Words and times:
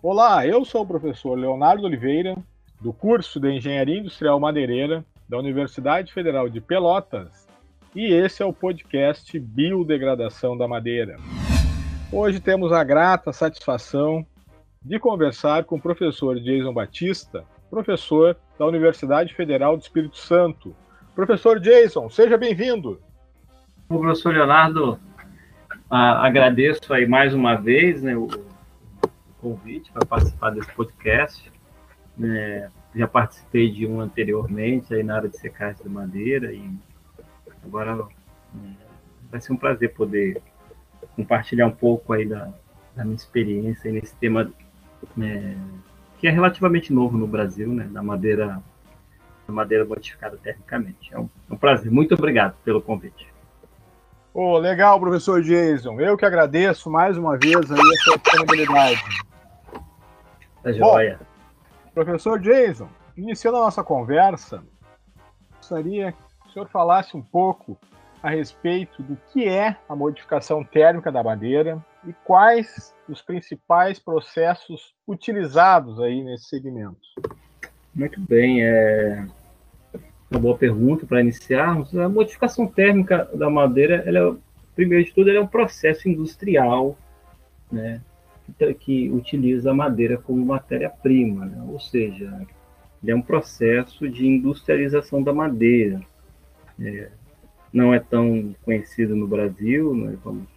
Olá, 0.00 0.46
eu 0.46 0.64
sou 0.64 0.82
o 0.82 0.86
professor 0.86 1.36
Leonardo 1.36 1.84
Oliveira, 1.84 2.36
do 2.80 2.92
curso 2.92 3.40
de 3.40 3.50
Engenharia 3.50 3.98
Industrial 3.98 4.38
Madeireira 4.38 5.04
da 5.28 5.36
Universidade 5.36 6.12
Federal 6.12 6.48
de 6.48 6.60
Pelotas, 6.60 7.48
e 7.96 8.14
esse 8.14 8.40
é 8.40 8.46
o 8.46 8.52
podcast 8.52 9.36
Biodegradação 9.40 10.56
da 10.56 10.68
Madeira. 10.68 11.16
Hoje 12.12 12.38
temos 12.38 12.72
a 12.72 12.84
grata 12.84 13.32
satisfação 13.32 14.24
de 14.80 15.00
conversar 15.00 15.64
com 15.64 15.74
o 15.74 15.82
professor 15.82 16.38
Jason 16.38 16.72
Batista, 16.72 17.44
professor 17.68 18.36
da 18.56 18.66
Universidade 18.66 19.34
Federal 19.34 19.76
do 19.76 19.82
Espírito 19.82 20.16
Santo. 20.16 20.76
Professor 21.12 21.58
Jason, 21.58 22.08
seja 22.08 22.38
bem-vindo. 22.38 23.00
Professor 23.88 24.32
Leonardo, 24.32 24.96
agradeço 25.90 26.94
aí 26.94 27.04
mais 27.04 27.34
uma 27.34 27.56
vez 27.56 28.00
né, 28.00 28.16
o 28.16 28.28
convite 29.40 29.90
para 29.92 30.04
participar 30.04 30.50
desse 30.50 30.70
podcast. 30.72 31.52
É, 32.20 32.68
já 32.94 33.06
participei 33.06 33.70
de 33.70 33.86
um 33.86 34.00
anteriormente 34.00 34.92
aí 34.92 35.02
na 35.02 35.16
área 35.16 35.28
de 35.28 35.38
secagem 35.38 35.82
de 35.82 35.88
madeira 35.88 36.52
e 36.52 36.68
agora 37.64 38.08
é, 38.56 38.68
vai 39.30 39.40
ser 39.40 39.52
um 39.52 39.56
prazer 39.56 39.94
poder 39.94 40.42
compartilhar 41.14 41.66
um 41.66 41.72
pouco 41.72 42.12
aí 42.12 42.26
da, 42.26 42.52
da 42.96 43.04
minha 43.04 43.16
experiência 43.16 43.90
nesse 43.92 44.14
tema 44.16 44.52
é, 45.20 45.54
que 46.18 46.26
é 46.26 46.30
relativamente 46.30 46.92
novo 46.92 47.16
no 47.16 47.26
Brasil, 47.26 47.68
né, 47.68 47.84
da 47.84 48.02
madeira 48.02 48.60
da 49.46 49.54
madeira 49.54 49.84
modificada 49.84 50.36
termicamente. 50.36 51.12
É 51.12 51.18
um, 51.18 51.28
é 51.50 51.54
um 51.54 51.56
prazer. 51.56 51.90
Muito 51.90 52.14
obrigado 52.14 52.54
pelo 52.64 52.82
convite. 52.82 53.26
Oh, 54.34 54.58
legal, 54.58 55.00
professor 55.00 55.42
Jason. 55.42 55.98
Eu 56.00 56.16
que 56.18 56.24
agradeço 56.26 56.90
mais 56.90 57.16
uma 57.16 57.36
vez 57.38 57.70
aí 57.72 57.80
a 57.80 58.04
sua 58.04 58.18
disponibilidade. 58.18 59.02
Tá 60.68 60.72
joia. 60.72 61.18
professor 61.94 62.38
Jason, 62.38 62.88
iniciando 63.16 63.56
a 63.56 63.60
nossa 63.62 63.82
conversa, 63.82 64.62
gostaria 65.56 66.12
que 66.12 66.48
o 66.48 66.52
senhor 66.52 66.68
falasse 66.68 67.16
um 67.16 67.22
pouco 67.22 67.78
a 68.22 68.28
respeito 68.28 69.02
do 69.02 69.16
que 69.32 69.48
é 69.48 69.76
a 69.88 69.96
modificação 69.96 70.62
térmica 70.62 71.10
da 71.10 71.22
madeira 71.22 71.82
e 72.06 72.12
quais 72.24 72.94
os 73.08 73.22
principais 73.22 73.98
processos 73.98 74.94
utilizados 75.06 76.00
aí 76.00 76.22
nesse 76.22 76.48
segmento. 76.48 76.98
Muito 77.94 78.20
bem, 78.20 78.62
é 78.62 79.26
uma 80.30 80.40
boa 80.40 80.58
pergunta 80.58 81.06
para 81.06 81.20
iniciarmos. 81.20 81.96
A 81.96 82.08
modificação 82.08 82.66
térmica 82.66 83.24
da 83.32 83.48
madeira, 83.48 84.02
ela, 84.06 84.34
é, 84.34 84.36
primeiro 84.74 85.04
de 85.04 85.14
tudo, 85.14 85.30
é 85.30 85.40
um 85.40 85.46
processo 85.46 86.08
industrial, 86.08 86.94
né, 87.72 88.02
que, 88.78 89.10
utiliza 89.10 89.70
a 89.70 89.74
madeira 89.74 90.16
como 90.18 90.44
matéria-prima, 90.44 91.46
né, 91.46 91.64
ou 91.68 91.78
seja, 91.78 92.46
é 93.06 93.14
um 93.14 93.22
processo 93.22 94.08
de 94.08 94.26
industrialização 94.26 95.22
da 95.22 95.32
madeira. 95.32 96.00
É, 96.80 97.10
não 97.72 97.92
é 97.92 98.00
tão 98.00 98.54
conhecido 98.64 99.14
no 99.14 99.26
Brasil, 99.26 99.94
nós 99.94 100.18
vamos 100.20 100.48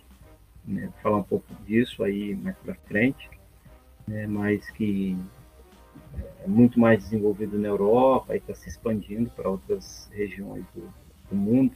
né, 0.65 0.89
falar 1.01 1.17
um 1.17 1.23
pouco 1.23 1.45
disso 1.65 2.03
aí 2.03 2.35
mais 2.35 2.55
para 2.57 2.75
frente, 2.75 3.29
né, 4.07 4.25
mas 4.27 4.69
que 4.71 5.17
é 6.43 6.47
muito 6.47 6.79
mais 6.79 7.03
desenvolvido 7.03 7.57
na 7.59 7.67
Europa 7.67 8.33
e 8.33 8.37
está 8.37 8.53
se 8.55 8.69
expandindo 8.69 9.29
para 9.31 9.49
outras 9.49 10.09
regiões 10.13 10.65
do, 10.73 10.91
do 11.29 11.35
mundo. 11.35 11.75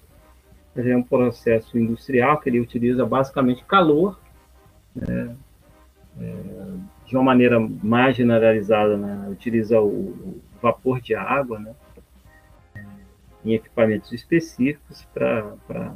Mas 0.75 0.87
é 0.87 0.95
um 0.95 1.03
processo 1.03 1.77
industrial 1.77 2.39
que 2.39 2.49
ele 2.49 2.59
utiliza 2.59 3.05
basicamente 3.05 3.63
calor, 3.65 4.19
né, 4.95 5.35
de 7.05 7.15
uma 7.15 7.23
maneira 7.23 7.59
mais 7.59 8.15
generalizada, 8.15 8.97
né, 8.97 9.27
utiliza 9.29 9.79
o, 9.79 9.87
o, 9.87 10.41
vapor 10.61 10.99
de 10.99 11.13
água, 11.13 11.59
né, 11.59 11.75
em 13.43 13.53
equipamentos 13.53 14.11
específicos 14.11 15.05
para 15.13 15.93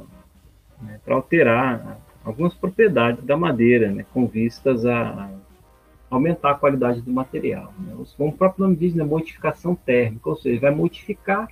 né, 0.80 1.00
alterar 1.08 1.98
algumas 2.24 2.54
propriedades 2.54 3.24
da 3.24 3.36
madeira, 3.36 3.90
né, 3.90 4.04
com 4.12 4.26
vistas 4.26 4.86
a 4.86 5.30
aumentar 6.08 6.52
a 6.52 6.54
qualidade 6.54 7.00
do 7.00 7.12
material. 7.12 7.72
Né? 7.78 7.94
Como 8.16 8.30
o 8.30 8.36
próprio 8.36 8.64
nome 8.64 8.76
diz, 8.76 8.94
né, 8.94 9.04
modificação 9.04 9.74
térmica, 9.74 10.28
ou 10.28 10.36
seja, 10.36 10.60
vai 10.60 10.70
modificar 10.70 11.48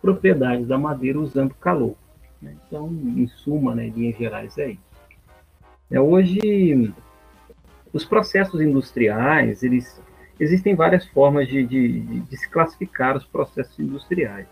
propriedades 0.00 0.66
da 0.66 0.78
madeira 0.78 1.18
usando 1.18 1.54
calor. 1.54 1.94
Né? 2.40 2.54
Então, 2.66 2.88
em 2.88 3.26
suma, 3.26 3.74
né, 3.74 3.86
em 3.86 3.90
linhas 3.90 4.16
gerais, 4.16 4.58
é 4.58 4.70
isso. 4.70 4.94
É, 5.90 6.00
hoje, 6.00 6.92
os 7.94 8.04
processos 8.04 8.60
industriais, 8.60 9.62
eles 9.62 10.02
existem 10.38 10.74
várias 10.74 11.06
formas 11.06 11.48
de, 11.48 11.64
de, 11.64 12.00
de 12.00 12.36
se 12.36 12.50
classificar 12.50 13.16
os 13.16 13.24
processos 13.24 13.78
industriais 13.78 14.46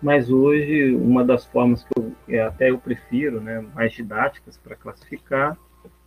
mas 0.00 0.30
hoje 0.30 0.94
uma 0.94 1.24
das 1.24 1.46
formas 1.46 1.84
que 1.84 1.98
eu, 1.98 2.12
é, 2.28 2.42
até 2.42 2.70
eu 2.70 2.78
prefiro, 2.78 3.40
né, 3.40 3.64
mais 3.74 3.92
didáticas 3.92 4.56
para 4.56 4.76
classificar, 4.76 5.56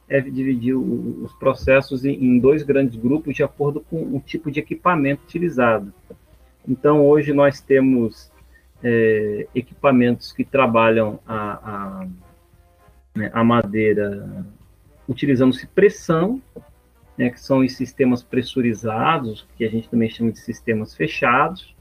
é 0.07 0.19
dividir 0.21 0.75
o, 0.75 1.23
os 1.23 1.33
processos 1.33 2.05
em, 2.05 2.13
em, 2.13 2.39
dois 2.39 2.63
grandes 2.63 2.95
grupos 2.95 3.35
de 3.35 3.43
acordo 3.43 3.81
com 3.81 4.15
o 4.15 4.19
tipo 4.19 4.49
de 4.49 4.59
equipamento 4.59 5.23
utilizado. 5.23 5.93
Então, 6.67 7.05
hoje 7.05 7.33
nós 7.33 7.61
temos 7.61 8.31
é, 8.83 9.47
equipamentos 9.53 10.31
que 10.31 10.43
trabalham 10.43 11.19
a, 11.27 11.35
a, 11.53 12.07
né, 13.15 13.29
a 13.33 13.43
madeira 13.43 14.45
utilizando-se 15.09 15.65
pressão, 15.65 16.39
né, 17.17 17.31
que 17.31 17.41
são 17.41 17.59
os 17.59 17.75
sistemas 17.75 18.21
pressurizados, 18.21 19.45
que 19.57 19.65
a 19.65 19.69
gente 19.69 19.89
também 19.89 20.07
chama 20.07 20.31
de 20.31 20.39
sistemas 20.39 20.95
fechados, 20.95 21.75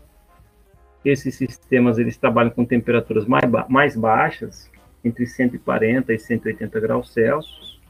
esses 1.04 1.36
sistemas 1.36 1.98
eles 1.98 2.16
trabalham 2.16 2.50
com 2.50 2.64
temperaturas 2.64 3.26
mais, 3.26 3.48
ba 3.48 3.66
mais 3.68 3.94
baixas, 3.94 4.70
entre 5.04 5.26
140 5.26 6.12
e 6.12 6.18
180 6.18 6.80
graus 6.80 7.12
Celsius, 7.12 7.80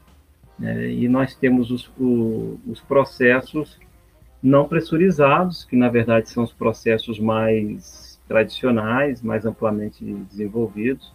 né? 0.59 0.91
e 0.91 1.07
nós 1.07 1.33
temos 1.33 1.71
os, 1.71 1.87
o, 1.97 2.59
os 2.67 2.81
processos 2.81 3.79
não 4.43 4.67
pressurizados, 4.67 5.63
que 5.63 5.75
na 5.75 5.89
verdade 5.89 6.29
são 6.29 6.43
os 6.43 6.53
processos 6.53 7.17
mais 7.17 8.21
tradicionais, 8.27 9.21
mais 9.21 9.45
amplamente 9.45 10.05
desenvolvidos, 10.29 11.11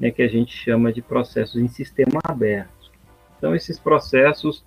né, 0.00 0.10
que 0.10 0.22
a 0.22 0.28
gente 0.28 0.54
chama 0.54 0.92
de 0.92 1.00
processos 1.00 1.60
em 1.60 1.68
sistema 1.68 2.20
aberto. 2.24 2.81
Então, 3.42 3.56
esses 3.56 3.76
processos, 3.76 4.64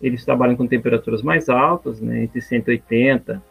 eles 0.00 0.24
trabalham 0.24 0.56
com 0.56 0.66
temperaturas 0.66 1.20
mais 1.20 1.50
altas, 1.50 2.00
né, 2.00 2.24
entre 2.24 2.40
180 2.40 3.42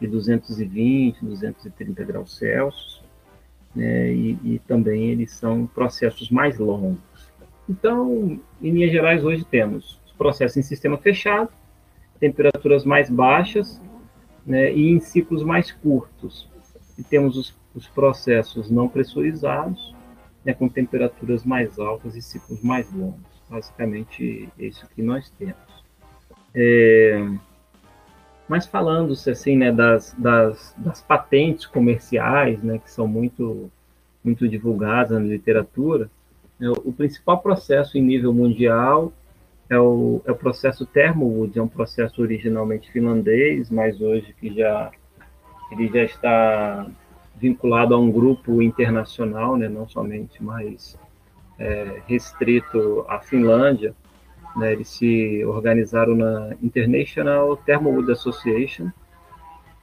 de 0.00 0.06
220, 0.06 1.22
230 1.22 2.04
graus 2.04 2.38
Celsius, 2.38 3.04
né, 3.76 4.10
e, 4.10 4.38
e, 4.42 4.58
também 4.60 5.10
eles 5.10 5.32
são 5.32 5.66
processos 5.66 6.30
mais 6.30 6.58
longos. 6.58 6.98
Então, 7.68 8.40
em 8.62 8.70
linhas 8.70 8.92
gerais, 8.92 9.22
hoje 9.22 9.44
temos 9.44 10.00
os 10.06 10.12
processos 10.12 10.56
em 10.56 10.62
sistema 10.62 10.96
fechado, 10.96 11.50
temperaturas 12.18 12.86
mais 12.86 13.10
baixas 13.10 13.78
né, 14.46 14.72
e 14.72 14.90
em 14.90 15.00
ciclos 15.00 15.42
mais 15.42 15.70
curtos. 15.70 16.48
E 16.96 17.02
temos 17.02 17.36
os, 17.36 17.54
os 17.74 17.86
processos 17.86 18.70
não 18.70 18.88
pressurizados, 18.88 19.94
né, 20.42 20.54
com 20.54 20.66
temperaturas 20.66 21.44
mais 21.44 21.78
altas 21.78 22.16
e 22.16 22.22
ciclos 22.22 22.62
mais 22.62 22.90
longos. 22.90 23.27
Basicamente, 23.48 24.48
isso 24.58 24.86
que 24.94 25.02
nós 25.02 25.30
temos. 25.30 25.56
É, 26.54 27.26
mas 28.48 28.66
falando-se 28.66 29.30
assim, 29.30 29.56
né, 29.56 29.70
das, 29.70 30.14
das, 30.18 30.74
das, 30.76 31.00
patentes 31.00 31.66
comerciais, 31.66 32.62
né, 32.62 32.78
que 32.78 32.90
são 32.90 33.06
muito, 33.06 33.70
muito 34.24 34.48
divulgadas 34.48 35.10
na 35.10 35.20
literatura, 35.20 36.10
né, 36.58 36.70
o 36.70 36.92
principal 36.92 37.40
processo 37.40 37.98
em 37.98 38.02
nível 38.02 38.32
mundial 38.32 39.12
é 39.68 39.78
o, 39.78 40.22
é 40.24 40.32
o 40.32 40.36
processo 40.36 40.86
Thermowood, 40.86 41.58
é 41.58 41.62
um 41.62 41.68
processo 41.68 42.22
originalmente 42.22 42.90
finlandês, 42.90 43.70
mas 43.70 44.00
hoje 44.00 44.34
que 44.40 44.54
já 44.54 44.90
ele 45.70 45.88
já 45.88 46.02
está 46.02 46.86
vinculado 47.36 47.94
a 47.94 47.98
um 47.98 48.10
grupo 48.10 48.62
internacional, 48.62 49.56
né, 49.56 49.68
não 49.68 49.86
somente 49.86 50.42
mais 50.42 50.98
é, 51.58 52.00
restrito 52.06 53.04
à 53.08 53.18
Finlândia, 53.20 53.94
né, 54.56 54.72
eles 54.72 54.88
se 54.88 55.44
organizaram 55.44 56.14
na 56.14 56.54
International 56.62 57.56
Thermowood 57.56 58.10
Association, 58.10 58.90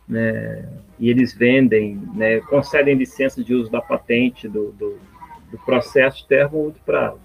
né, 0.08 0.68
e 1.00 1.10
eles 1.10 1.34
vendem, 1.34 2.02
né, 2.14 2.40
concedem 2.42 2.96
licença 2.96 3.44
de 3.44 3.54
uso 3.54 3.72
da 3.72 3.82
patente 3.82 4.48
do, 4.48 4.72
do, 4.72 4.98
do 5.52 5.58
processo 5.66 6.28
Thermowood 6.28 6.80
para 6.86 7.16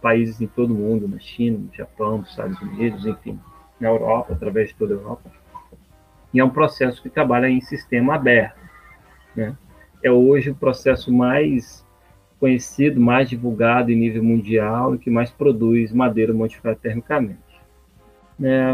países 0.00 0.40
em 0.40 0.46
todo 0.46 0.72
o 0.72 0.76
mundo, 0.76 1.06
na 1.06 1.18
China, 1.20 1.58
no 1.58 1.72
Japão, 1.72 2.18
nos 2.18 2.30
Estados 2.30 2.60
Unidos, 2.60 3.06
enfim, 3.06 3.38
na 3.78 3.88
Europa, 3.88 4.32
através 4.32 4.68
de 4.70 4.74
toda 4.74 4.94
a 4.94 4.96
Europa. 4.96 5.30
E 6.34 6.40
é 6.40 6.44
um 6.44 6.50
processo 6.50 7.00
que 7.00 7.08
trabalha 7.08 7.48
em 7.48 7.60
sistema 7.60 8.16
aberto. 8.16 8.58
Né? 9.36 9.56
É 10.02 10.10
hoje 10.10 10.50
o 10.50 10.54
processo 10.54 11.12
mais 11.12 11.81
conhecido, 12.42 13.00
mais 13.00 13.30
divulgado 13.30 13.92
em 13.92 13.94
nível 13.94 14.24
mundial 14.24 14.96
e 14.96 14.98
que 14.98 15.08
mais 15.08 15.30
produz 15.30 15.92
madeira 15.92 16.34
modificada 16.34 16.74
termicamente. 16.74 17.38
É, 18.42 18.72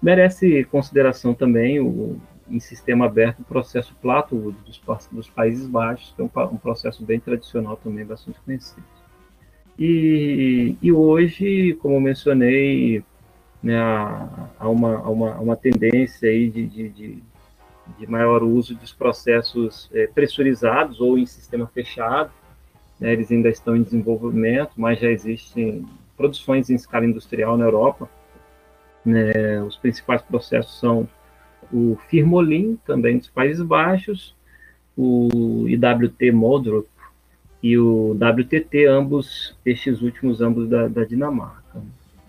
merece 0.00 0.62
consideração 0.70 1.34
também 1.34 1.80
o, 1.80 2.16
em 2.48 2.60
sistema 2.60 3.06
aberto 3.06 3.40
o 3.40 3.44
processo 3.44 3.92
Plato 4.00 4.54
dos, 4.64 4.80
dos 5.10 5.28
Países 5.28 5.66
Baixos, 5.66 6.14
que 6.14 6.22
é 6.22 6.24
um, 6.24 6.30
um, 6.52 6.56
processo 6.58 7.04
bem 7.04 7.18
tradicional 7.18 7.76
também, 7.82 8.06
bastante 8.06 8.38
conhecido. 8.38 8.86
E, 9.76 10.76
e 10.80 10.92
hoje, 10.92 11.76
como 11.82 12.00
mencionei, 12.00 13.02
né, 13.60 13.80
há, 13.80 14.68
uma, 14.68 14.94
há 14.94 15.10
uma, 15.10 15.34
uma 15.40 15.56
tendência 15.56 16.30
aí 16.30 16.48
de, 16.48 16.66
de, 16.68 16.88
de, 16.88 17.22
de 17.98 18.06
maior 18.08 18.44
uso 18.44 18.76
dos 18.76 18.92
processos 18.92 19.90
é, 19.92 20.06
pressurizados 20.06 21.00
ou 21.00 21.18
em 21.18 21.26
sistema 21.26 21.66
fechado. 21.66 22.30
Né, 23.00 23.12
eles 23.12 23.30
ainda 23.30 23.48
estão 23.48 23.76
em 23.76 23.82
desenvolvimento, 23.82 24.72
mas 24.76 24.98
já 25.00 25.10
existem 25.10 25.86
produções 26.16 26.68
em 26.68 26.74
escala 26.74 27.06
industrial 27.06 27.56
na 27.56 27.64
Europa. 27.64 28.08
Né, 29.04 29.62
os 29.62 29.76
principais 29.76 30.22
processos 30.22 30.78
são 30.78 31.08
o 31.72 31.96
Firmolin, 32.08 32.78
também 32.84 33.18
dos 33.18 33.28
Países 33.28 33.62
Baixos, 33.62 34.34
o 34.96 35.66
IWT 35.68 36.32
Modrup 36.32 36.88
e 37.62 37.78
o 37.78 38.12
WTT, 38.12 38.86
ambos, 38.86 39.56
estes 39.64 40.02
últimos 40.02 40.40
ambos 40.40 40.68
da, 40.68 40.88
da 40.88 41.04
Dinamarca. 41.04 41.80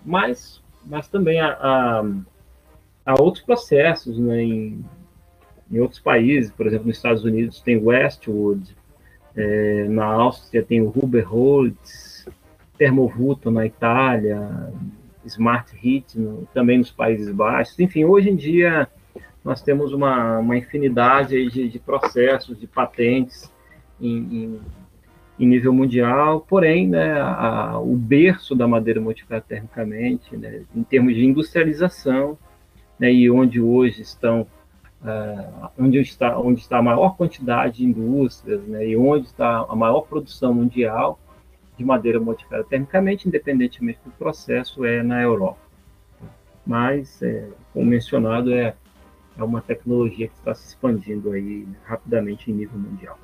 Mas, 0.04 0.62
mas 0.84 1.08
também 1.08 1.40
há, 1.40 1.52
há, 1.52 2.04
há 3.06 3.20
outros 3.20 3.44
processos 3.44 4.18
né, 4.18 4.42
em, 4.42 4.84
em 5.70 5.80
outros 5.80 6.00
países, 6.00 6.50
por 6.50 6.66
exemplo, 6.66 6.86
nos 6.86 6.96
Estados 6.96 7.24
Unidos 7.24 7.60
tem 7.60 7.76
Westwood, 7.76 8.76
é, 9.40 9.88
na 9.88 10.04
Áustria 10.04 10.62
tem 10.62 10.82
o 10.82 10.92
Huberholz, 10.94 12.26
Termovuto 12.76 13.50
na 13.50 13.66
Itália, 13.66 14.72
Smart 15.24 15.74
Heat 15.74 16.18
no, 16.18 16.46
também 16.52 16.78
nos 16.78 16.90
Países 16.90 17.30
Baixos. 17.30 17.78
Enfim, 17.78 18.04
hoje 18.04 18.30
em 18.30 18.36
dia 18.36 18.88
nós 19.44 19.62
temos 19.62 19.92
uma, 19.92 20.38
uma 20.38 20.56
infinidade 20.56 21.48
de, 21.48 21.68
de 21.68 21.78
processos, 21.78 22.58
de 22.58 22.66
patentes 22.66 23.50
em, 24.00 24.16
em, 24.16 24.60
em 25.38 25.46
nível 25.46 25.72
mundial, 25.72 26.40
porém, 26.40 26.86
né, 26.86 27.18
a, 27.20 27.78
o 27.78 27.96
berço 27.96 28.54
da 28.54 28.68
madeira 28.68 29.00
modificada 29.00 29.44
termicamente, 29.46 30.36
né, 30.36 30.62
em 30.74 30.82
termos 30.82 31.14
de 31.14 31.24
industrialização, 31.24 32.38
né, 32.98 33.10
e 33.12 33.30
onde 33.30 33.60
hoje 33.60 34.02
estão 34.02 34.46
uh, 35.02 35.70
onde 35.78 36.00
está 36.00 36.38
onde 36.38 36.60
está 36.60 36.78
a 36.78 36.82
maior 36.82 37.16
quantidade 37.16 37.78
de 37.78 37.84
indústrias, 37.84 38.62
né, 38.62 38.86
e 38.86 38.96
onde 38.96 39.26
está 39.26 39.66
a 39.68 39.76
maior 39.76 40.02
produção 40.02 40.54
mundial 40.54 41.18
de 41.76 41.84
madeira 41.84 42.20
modificada 42.20 42.64
termicamente, 42.64 43.26
independentemente 43.26 43.98
do 44.04 44.10
processo, 44.12 44.84
é 44.84 45.02
na 45.02 45.22
Europa. 45.22 45.58
Mas, 46.66 47.22
é, 47.22 47.48
como 47.72 47.86
mencionado, 47.86 48.52
é 48.52 48.74
é 49.40 49.44
uma 49.44 49.60
tecnologia 49.60 50.28
que 50.28 50.34
está 50.34 50.54
se 50.54 50.68
expandindo 50.68 51.32
aí 51.32 51.66
rapidamente 51.84 52.50
em 52.50 52.54
nível 52.54 52.78
mundial. 52.78 53.18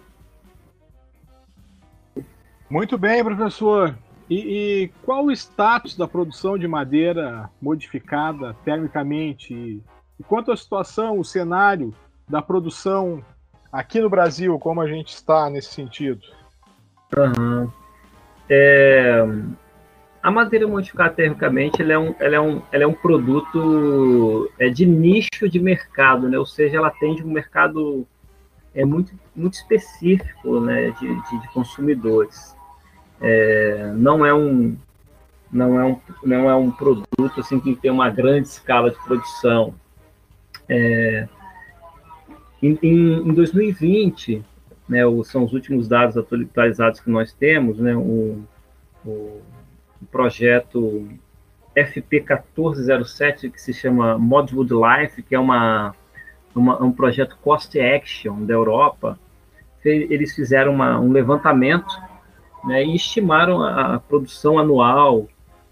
Muito 2.68 2.98
bem, 2.98 3.22
professor. 3.22 3.96
E, 4.28 4.34
e, 4.36 4.88
qual 5.04 5.26
o 5.26 5.30
status 5.30 5.96
da 5.96 6.08
produção 6.08 6.58
de 6.58 6.66
madeira 6.66 7.48
modificada 7.60 8.54
termicamente? 8.64 9.80
E, 10.18 10.24
quanto 10.24 10.52
à 10.52 10.56
situação, 10.56 11.18
o 11.18 11.24
cenário 11.24 11.94
da 12.28 12.40
produção 12.42 13.22
aqui 13.70 14.00
no 14.00 14.10
Brasil, 14.10 14.58
como 14.58 14.80
a 14.80 14.86
gente 14.86 15.14
está 15.14 15.50
nesse 15.50 15.72
sentido? 15.72 16.20
Uhum. 17.16 17.70
É, 18.48 19.24
a 20.22 20.30
madeira 20.30 20.66
modificada 20.66 21.14
termicamente 21.14 21.80
ela 21.82 21.92
é, 21.92 21.98
um, 21.98 22.14
ela 22.18 22.34
é, 22.34 22.40
um, 22.40 22.62
ela 22.72 22.84
é 22.84 22.86
um 22.86 22.92
produto 22.92 24.50
é, 24.58 24.68
de 24.68 24.84
nicho 24.84 25.48
de 25.48 25.60
mercado, 25.60 26.28
né? 26.28 26.38
ou 26.38 26.46
seja, 26.46 26.78
ela 26.78 26.88
atende 26.88 27.22
um 27.22 27.30
mercado 27.30 28.06
é, 28.74 28.84
muito, 28.84 29.12
muito 29.34 29.54
específico 29.54 30.58
né? 30.60 30.90
de, 30.90 31.06
de, 31.06 31.40
de 31.40 31.48
consumidores. 31.52 32.56
É, 33.20 33.92
não, 33.94 34.26
é 34.26 34.34
um, 34.34 34.76
não, 35.50 35.80
é 35.80 35.84
um, 35.84 36.00
não 36.24 36.50
é 36.50 36.56
um 36.56 36.70
produto 36.70 37.38
assim, 37.40 37.60
que 37.60 37.76
tem 37.76 37.90
uma 37.90 38.10
grande 38.10 38.48
escala 38.48 38.90
de 38.90 38.98
produção. 39.04 39.74
É, 40.68 41.28
em, 42.62 42.78
em, 42.82 43.28
em 43.28 43.34
2020, 43.34 44.44
né, 44.88 45.00
são 45.24 45.44
os 45.44 45.52
últimos 45.52 45.88
dados 45.88 46.16
atualizados 46.16 47.00
que 47.00 47.10
nós 47.10 47.32
temos, 47.32 47.78
né, 47.78 47.94
o, 47.96 48.42
o 49.04 49.42
projeto 50.10 51.08
FP1407 51.76 53.50
que 53.50 53.60
se 53.60 53.72
chama 53.72 54.18
Modwood 54.18 54.72
Life, 54.72 55.22
que 55.22 55.34
é 55.34 55.38
uma, 55.38 55.94
uma, 56.54 56.82
um 56.82 56.90
projeto 56.90 57.36
Cost 57.42 57.78
Action 57.78 58.44
da 58.44 58.54
Europa. 58.54 59.18
Eles 59.84 60.34
fizeram 60.34 60.72
uma, 60.72 60.98
um 60.98 61.12
levantamento 61.12 61.94
né, 62.64 62.82
e 62.84 62.96
estimaram 62.96 63.62
a, 63.62 63.94
a, 63.94 64.00
produção 64.00 64.58
anual 64.58 65.28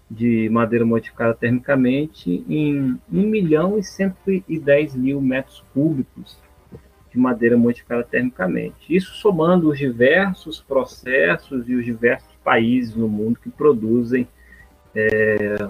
de 0.09 0.49
madeira 0.49 0.85
modificada 0.85 1.33
termicamente 1.33 2.45
em 2.47 2.99
1 3.11 3.21
milhão 3.21 3.77
e 3.77 3.83
110 3.83 4.95
mil 4.95 5.19
metros 5.19 5.63
cúbicos 5.73 6.37
de 7.11 7.17
madeira 7.17 7.57
modificada 7.57 8.03
termicamente. 8.03 8.93
Isso 8.93 9.15
somando 9.15 9.69
os 9.69 9.77
diversos 9.77 10.61
processos 10.61 11.67
e 11.67 11.73
os 11.73 11.85
diversos 11.85 12.29
países 12.43 12.95
no 12.95 13.07
mundo 13.07 13.39
que 13.41 13.49
produzem 13.49 14.27
é, 14.93 15.67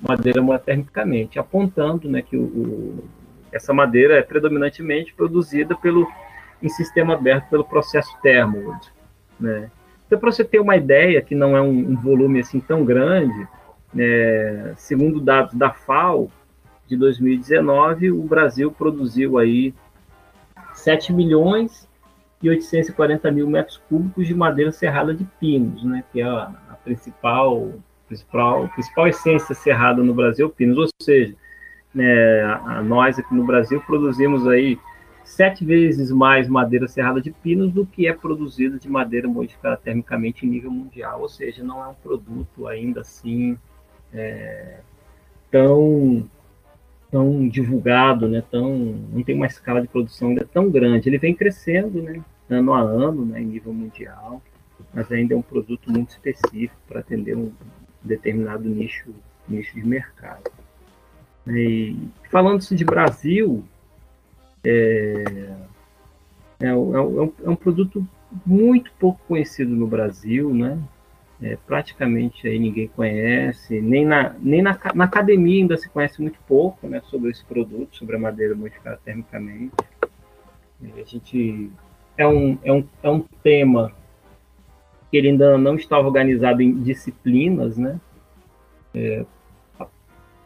madeira 0.00 0.40
termicamente, 0.58 1.38
apontando 1.38 2.08
né, 2.08 2.22
que 2.22 2.36
o, 2.36 2.42
o, 2.42 3.04
essa 3.50 3.72
madeira 3.72 4.18
é 4.18 4.22
predominantemente 4.22 5.14
produzida 5.14 5.74
pelo, 5.74 6.06
em 6.62 6.68
sistema 6.68 7.14
aberto 7.14 7.48
pelo 7.48 7.64
processo 7.64 8.16
termo. 8.22 8.78
Né? 9.40 9.70
Então, 10.06 10.18
para 10.18 10.30
você 10.30 10.44
ter 10.44 10.60
uma 10.60 10.76
ideia, 10.76 11.22
que 11.22 11.34
não 11.34 11.56
é 11.56 11.60
um, 11.60 11.92
um 11.92 11.96
volume 11.96 12.40
assim 12.40 12.60
tão 12.60 12.84
grande, 12.84 13.46
é, 13.98 14.72
segundo 14.76 15.20
dados 15.20 15.54
da 15.54 15.70
FAO, 15.70 16.30
de 16.86 16.96
2019, 16.96 18.10
o 18.10 18.22
Brasil 18.22 18.70
produziu 18.70 19.38
aí 19.38 19.74
7 20.74 21.12
milhões 21.12 21.88
e 22.42 22.50
840 22.50 23.30
mil 23.30 23.48
metros 23.48 23.80
cúbicos 23.88 24.26
de 24.26 24.34
madeira 24.34 24.72
serrada 24.72 25.14
de 25.14 25.24
pinos, 25.38 25.82
né, 25.84 26.04
que 26.12 26.20
é 26.20 26.24
a, 26.24 26.52
a 26.70 26.74
principal, 26.74 27.72
principal, 28.08 28.68
principal 28.68 29.06
essência 29.06 29.54
serrada 29.54 30.02
no 30.02 30.12
Brasil, 30.12 30.50
pinos, 30.50 30.76
ou 30.76 30.88
seja, 31.00 31.34
né, 31.94 32.42
a, 32.42 32.82
nós 32.82 33.18
aqui 33.18 33.34
no 33.34 33.44
Brasil 33.44 33.80
produzimos 33.86 34.46
aí 34.46 34.78
sete 35.24 35.64
vezes 35.64 36.10
mais 36.10 36.48
madeira 36.48 36.88
serrada 36.88 37.20
de 37.20 37.30
pinos 37.30 37.72
do 37.72 37.86
que 37.86 38.08
é 38.08 38.12
produzida 38.12 38.78
de 38.78 38.88
madeira 38.88 39.28
modificada 39.28 39.76
termicamente 39.76 40.44
em 40.44 40.50
nível 40.50 40.70
mundial, 40.70 41.22
ou 41.22 41.28
seja, 41.28 41.62
não 41.62 41.82
é 41.82 41.86
um 41.86 41.94
produto 41.94 42.66
ainda 42.66 43.02
assim 43.02 43.56
é, 44.12 44.78
tão 45.50 46.28
tão 47.10 47.46
divulgado, 47.46 48.26
né, 48.26 48.42
tão, 48.50 48.74
não 49.12 49.22
tem 49.22 49.36
uma 49.36 49.46
escala 49.46 49.82
de 49.82 49.88
produção 49.88 50.30
ainda 50.30 50.48
tão 50.50 50.70
grande. 50.70 51.10
Ele 51.10 51.18
vem 51.18 51.34
crescendo, 51.34 52.00
né, 52.00 52.24
ano 52.48 52.72
a 52.72 52.80
ano, 52.80 53.26
né, 53.26 53.42
em 53.42 53.44
nível 53.44 53.70
mundial, 53.74 54.42
mas 54.94 55.12
ainda 55.12 55.34
é 55.34 55.36
um 55.36 55.42
produto 55.42 55.92
muito 55.92 56.08
específico 56.08 56.80
para 56.88 57.00
atender 57.00 57.36
um 57.36 57.52
determinado 58.02 58.66
nicho, 58.66 59.10
nicho 59.46 59.74
de 59.74 59.86
mercado. 59.86 60.50
E 61.46 61.96
falando-se 62.30 62.74
de 62.74 62.84
Brasil, 62.84 63.62
é, 64.64 65.24
é, 66.60 66.68
é, 66.68 66.74
um, 66.74 67.32
é 67.44 67.50
um 67.50 67.56
produto 67.56 68.06
muito 68.46 68.90
pouco 68.98 69.20
conhecido 69.28 69.74
no 69.74 69.86
Brasil, 69.86 70.54
né? 70.54 70.78
É, 71.42 71.56
praticamente 71.66 72.46
aí 72.46 72.58
ninguém 72.58 72.86
conhece, 72.86 73.80
nem, 73.80 74.06
na, 74.06 74.34
nem 74.38 74.62
na, 74.62 74.78
na, 74.94 75.04
academia 75.04 75.60
ainda 75.60 75.76
se 75.76 75.88
conhece 75.88 76.22
muito 76.22 76.38
pouco 76.46 76.86
né, 76.86 77.02
sobre 77.10 77.30
esse 77.30 77.44
produto, 77.44 77.96
sobre 77.96 78.14
a 78.14 78.18
madeira 78.18 78.54
modificada 78.54 79.00
termicamente. 79.04 79.74
E 80.80 81.00
a 81.00 81.04
gente 81.04 81.70
é 82.16 82.26
um, 82.26 82.56
é, 82.62 82.72
um, 82.72 82.84
é 83.02 83.10
um 83.10 83.24
tema 83.42 83.92
que 85.10 85.16
ele 85.16 85.30
ainda 85.30 85.58
não 85.58 85.74
estava 85.74 86.06
organizado 86.06 86.62
em 86.62 86.80
disciplinas, 86.80 87.76
né? 87.76 88.00
É, 88.94 89.24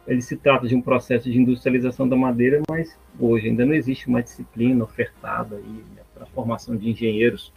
ele 0.06 0.22
se 0.22 0.36
trata 0.36 0.66
de 0.66 0.74
um 0.74 0.80
processo 0.80 1.30
de 1.30 1.38
industrialização 1.38 2.08
da 2.08 2.16
madeira, 2.16 2.62
mas 2.68 2.98
hoje 3.18 3.48
ainda 3.48 3.66
não 3.66 3.74
existe 3.74 4.08
uma 4.08 4.22
disciplina 4.22 4.82
ofertada 4.82 5.56
né, 5.56 6.02
para 6.14 6.24
a 6.24 6.26
formação 6.26 6.76
de 6.76 6.88
engenheiros 6.88 7.52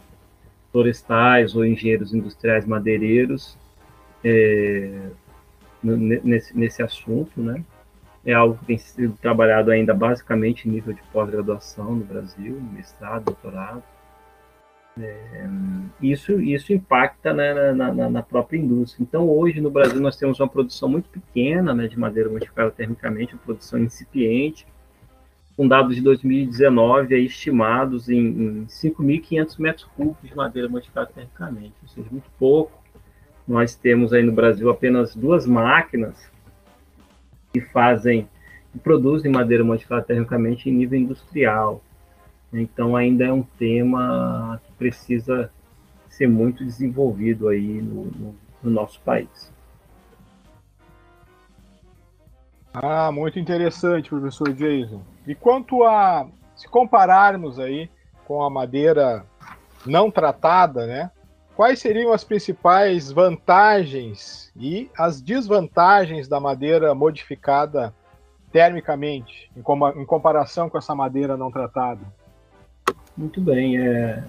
florestais 0.72 1.54
ou 1.54 1.64
engenheiros 1.64 2.14
industriais 2.14 2.64
madeireiros 2.64 3.58
é, 4.24 5.08
nesse, 5.82 6.56
nesse 6.56 6.82
assunto, 6.82 7.40
né? 7.40 7.64
É 8.24 8.34
algo 8.34 8.58
que 8.58 8.66
tem 8.66 8.78
sido 8.78 9.16
trabalhado 9.16 9.70
ainda 9.70 9.94
basicamente 9.94 10.68
em 10.68 10.72
nível 10.72 10.92
de 10.92 11.00
pós-graduação 11.10 11.94
no 11.94 12.04
Brasil, 12.04 12.60
mestrado, 12.72 13.24
doutorado. 13.24 13.82
É, 14.98 15.46
isso, 16.02 16.38
isso 16.40 16.72
impacta 16.72 17.32
né, 17.32 17.72
na, 17.72 17.92
na, 17.94 18.10
na, 18.10 18.22
própria 18.22 18.58
indústria. 18.58 19.02
Então, 19.02 19.26
hoje 19.26 19.60
no 19.60 19.70
Brasil, 19.70 20.00
nós 20.00 20.16
temos 20.16 20.38
uma 20.38 20.48
produção 20.48 20.88
muito 20.88 21.08
pequena 21.08 21.74
né, 21.74 21.86
de 21.86 21.98
madeira 21.98 22.28
modificada 22.28 22.70
termicamente, 22.70 23.34
uma 23.34 23.42
produção 23.42 23.78
incipiente, 23.78 24.66
com 25.60 25.68
dados 25.68 25.94
de 25.94 26.00
2019 26.00 27.14
aí, 27.14 27.26
estimados 27.26 28.08
em, 28.08 28.16
em 28.18 28.66
5.500 28.66 29.60
metros 29.60 29.84
cúbicos 29.94 30.30
de 30.30 30.34
madeira 30.34 30.70
modificada 30.70 31.10
termicamente, 31.14 31.74
ou 31.82 31.88
seja, 31.90 32.08
muito 32.10 32.30
pouco. 32.38 32.72
Nós 33.46 33.74
temos 33.74 34.14
aí 34.14 34.22
no 34.22 34.32
Brasil 34.32 34.70
apenas 34.70 35.14
duas 35.14 35.44
máquinas 35.44 36.16
que 37.52 37.60
fazem, 37.60 38.26
que 38.72 38.78
produzem 38.78 39.30
madeira 39.30 39.62
modificada 39.62 40.00
termicamente 40.00 40.70
em 40.70 40.72
nível 40.72 40.98
industrial. 40.98 41.84
Então, 42.50 42.96
ainda 42.96 43.26
é 43.26 43.32
um 43.32 43.42
tema 43.42 44.58
que 44.64 44.72
precisa 44.78 45.52
ser 46.08 46.26
muito 46.26 46.64
desenvolvido 46.64 47.48
aí 47.48 47.82
no, 47.82 48.06
no, 48.06 48.34
no 48.62 48.70
nosso 48.70 48.98
país. 49.02 49.52
Ah, 52.72 53.10
muito 53.10 53.38
interessante, 53.38 54.08
professor 54.08 54.52
Jason. 54.52 55.02
E 55.30 55.34
quanto 55.36 55.84
a 55.84 56.26
se 56.56 56.66
compararmos 56.66 57.60
aí 57.60 57.88
com 58.26 58.42
a 58.42 58.50
madeira 58.50 59.24
não 59.86 60.10
tratada, 60.10 60.88
né? 60.88 61.08
Quais 61.54 61.78
seriam 61.78 62.12
as 62.12 62.24
principais 62.24 63.12
vantagens 63.12 64.52
e 64.56 64.90
as 64.98 65.22
desvantagens 65.22 66.26
da 66.26 66.40
madeira 66.40 66.96
modificada 66.96 67.94
termicamente, 68.50 69.48
em, 69.56 69.62
com 69.62 69.88
em 69.90 70.04
comparação 70.04 70.68
com 70.68 70.76
essa 70.76 70.96
madeira 70.96 71.36
não 71.36 71.48
tratada? 71.48 72.02
Muito 73.16 73.40
bem, 73.40 73.78
é... 73.78 74.24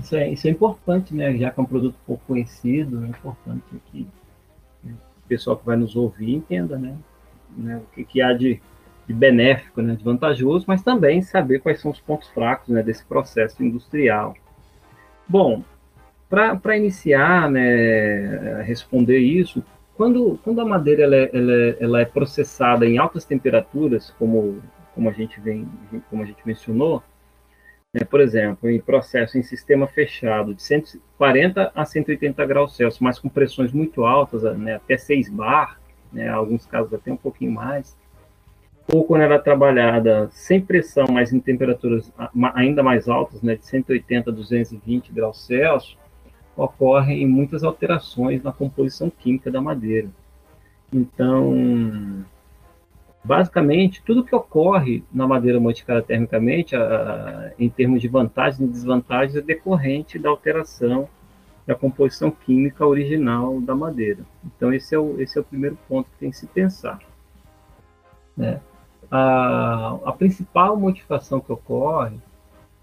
Isso, 0.00 0.16
é, 0.16 0.28
isso 0.30 0.48
é 0.48 0.50
importante, 0.50 1.14
né? 1.14 1.36
Já 1.36 1.52
que 1.52 1.60
é 1.60 1.62
um 1.62 1.66
produto 1.66 1.94
pouco 2.04 2.24
conhecido, 2.26 3.04
é 3.04 3.08
importante 3.08 3.80
que 3.86 4.08
o 4.84 5.28
pessoal 5.28 5.56
que 5.56 5.64
vai 5.64 5.76
nos 5.76 5.94
ouvir 5.94 6.34
entenda, 6.34 6.76
né? 6.76 6.96
né? 7.56 7.76
O 7.76 7.94
que, 7.94 8.04
que 8.04 8.20
há 8.20 8.32
de, 8.32 8.60
de, 9.06 9.12
benéfico, 9.12 9.82
né? 9.82 9.94
De 9.94 10.04
vantajoso, 10.04 10.64
mas 10.68 10.82
também 10.82 11.22
saber 11.22 11.60
quais 11.60 11.80
são 11.80 11.90
os 11.90 12.00
pontos 12.00 12.28
fracos, 12.28 12.68
né? 12.68 12.82
Desse 12.82 13.04
processo 13.04 13.62
industrial. 13.62 14.34
Bom, 15.28 15.62
para 16.28 16.76
iniciar, 16.76 17.50
né? 17.50 18.62
Responder 18.62 19.18
isso, 19.18 19.62
quando, 19.96 20.38
quando 20.42 20.60
a 20.60 20.64
madeira 20.64 21.02
ela 21.02 21.16
é, 21.16 21.30
ela, 21.32 21.52
é, 21.52 21.76
ela 21.80 22.00
é 22.00 22.04
processada 22.04 22.86
em 22.86 22.98
altas 22.98 23.24
temperaturas, 23.24 24.10
como, 24.18 24.62
como 24.94 25.08
a 25.08 25.12
gente 25.12 25.38
vem, 25.40 25.68
como 26.08 26.22
a 26.22 26.26
gente 26.26 26.40
mencionou, 26.44 27.02
né, 27.92 28.04
por 28.04 28.20
exemplo, 28.20 28.70
em 28.70 28.80
processo 28.80 29.36
em 29.36 29.42
sistema 29.42 29.86
fechado 29.86 30.54
de 30.54 30.62
140 30.62 31.70
a 31.74 31.84
180 31.84 32.44
graus 32.46 32.74
Celsius, 32.74 33.00
mas 33.00 33.18
com 33.18 33.28
pressões 33.28 33.70
muito 33.70 34.04
altas, 34.04 34.42
né, 34.56 34.76
até 34.76 34.96
6 34.96 35.28
bar, 35.28 35.78
né, 36.10 36.28
alguns 36.28 36.64
casos 36.64 36.92
até 36.94 37.12
um 37.12 37.16
pouquinho 37.16 37.52
mais, 37.52 37.96
ou 38.90 39.04
quando 39.04 39.22
ela 39.22 39.34
é 39.36 39.38
trabalhada 39.38 40.28
sem 40.32 40.60
pressão, 40.60 41.06
mas 41.10 41.32
em 41.32 41.40
temperaturas 41.40 42.12
ainda 42.54 42.82
mais 42.82 43.08
altas, 43.08 43.42
né, 43.42 43.56
de 43.56 43.66
180 43.66 44.30
a 44.30 44.32
220 44.32 45.12
graus 45.12 45.44
Celsius, 45.46 45.96
ocorrem 46.56 47.26
muitas 47.26 47.64
alterações 47.64 48.42
na 48.42 48.52
composição 48.52 49.10
química 49.10 49.50
da 49.50 49.60
madeira. 49.60 50.08
Então, 50.92 52.24
basicamente, 53.24 54.02
tudo 54.04 54.24
que 54.24 54.34
ocorre 54.34 55.02
na 55.12 55.26
madeira 55.26 55.58
modificada 55.58 56.02
termicamente, 56.02 56.76
a, 56.76 57.52
em 57.58 57.70
termos 57.70 58.02
de 58.02 58.08
vantagens 58.08 58.60
e 58.60 58.70
desvantagens, 58.70 59.36
é 59.36 59.40
decorrente 59.40 60.18
da 60.18 60.28
alteração 60.28 61.08
da 61.66 61.74
composição 61.74 62.30
química 62.30 62.84
original 62.84 63.60
da 63.60 63.74
madeira. 63.74 64.24
Então, 64.44 64.72
esse 64.72 64.94
é 64.94 64.98
o, 64.98 65.20
esse 65.20 65.38
é 65.38 65.40
o 65.40 65.44
primeiro 65.44 65.78
ponto 65.88 66.10
que 66.10 66.18
tem 66.18 66.30
que 66.30 66.36
se 66.36 66.46
pensar. 66.46 66.98
Né? 68.36 68.60
A, 69.14 69.98
a 70.06 70.12
principal 70.12 70.74
modificação 70.74 71.38
que 71.38 71.52
ocorre 71.52 72.16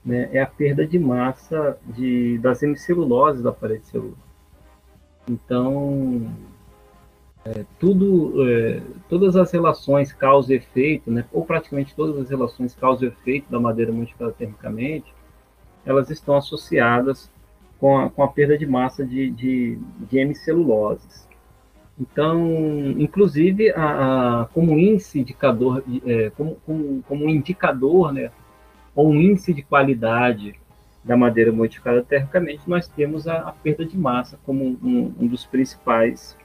né, 0.05 0.29
é 0.31 0.41
a 0.41 0.45
perda 0.45 0.85
de 0.85 0.99
massa 0.99 1.77
de, 1.87 2.37
das 2.37 2.61
hemiceluloses 2.61 3.41
da 3.41 3.51
parede 3.51 3.87
celular. 3.87 4.13
Então, 5.27 6.31
é, 7.45 7.65
tudo, 7.79 8.47
é, 8.47 8.81
todas 9.07 9.35
as 9.35 9.51
relações 9.51 10.13
causa 10.13 10.53
e 10.53 10.57
efeito, 10.57 11.09
né, 11.09 11.25
ou 11.31 11.43
praticamente 11.45 11.95
todas 11.95 12.17
as 12.21 12.29
relações 12.29 12.75
causa 12.75 13.05
e 13.05 13.07
efeito 13.07 13.49
da 13.49 13.59
madeira 13.59 13.91
modificada 13.91 14.31
termicamente, 14.31 15.11
elas 15.85 16.09
estão 16.09 16.35
associadas 16.35 17.31
com 17.79 17.97
a, 17.97 18.09
com 18.09 18.21
a 18.21 18.27
perda 18.27 18.57
de 18.57 18.67
massa 18.67 19.05
de, 19.05 19.31
de, 19.31 19.79
de 19.99 20.19
hemiceluloses. 20.19 21.27
Então, 21.99 22.47
inclusive, 22.97 23.71
a, 23.71 24.43
a, 24.43 24.45
como 24.53 24.79
índice 24.79 25.19
indicador, 25.19 25.83
é, 26.05 26.29
como, 26.29 26.55
como, 26.65 27.03
como 27.03 27.25
um 27.25 27.29
indicador, 27.29 28.13
né, 28.13 28.31
ou 28.95 29.09
um 29.09 29.15
índice 29.19 29.53
de 29.53 29.61
qualidade 29.61 30.55
da 31.03 31.17
madeira 31.17 31.51
modificada 31.51 32.01
termicamente, 32.01 32.69
nós 32.69 32.87
temos 32.87 33.27
a, 33.27 33.49
a 33.49 33.51
perda 33.51 33.85
de 33.85 33.97
massa 33.97 34.39
como 34.45 34.63
um, 34.81 35.13
um 35.19 35.27
dos 35.27 35.45
principais 35.45 36.37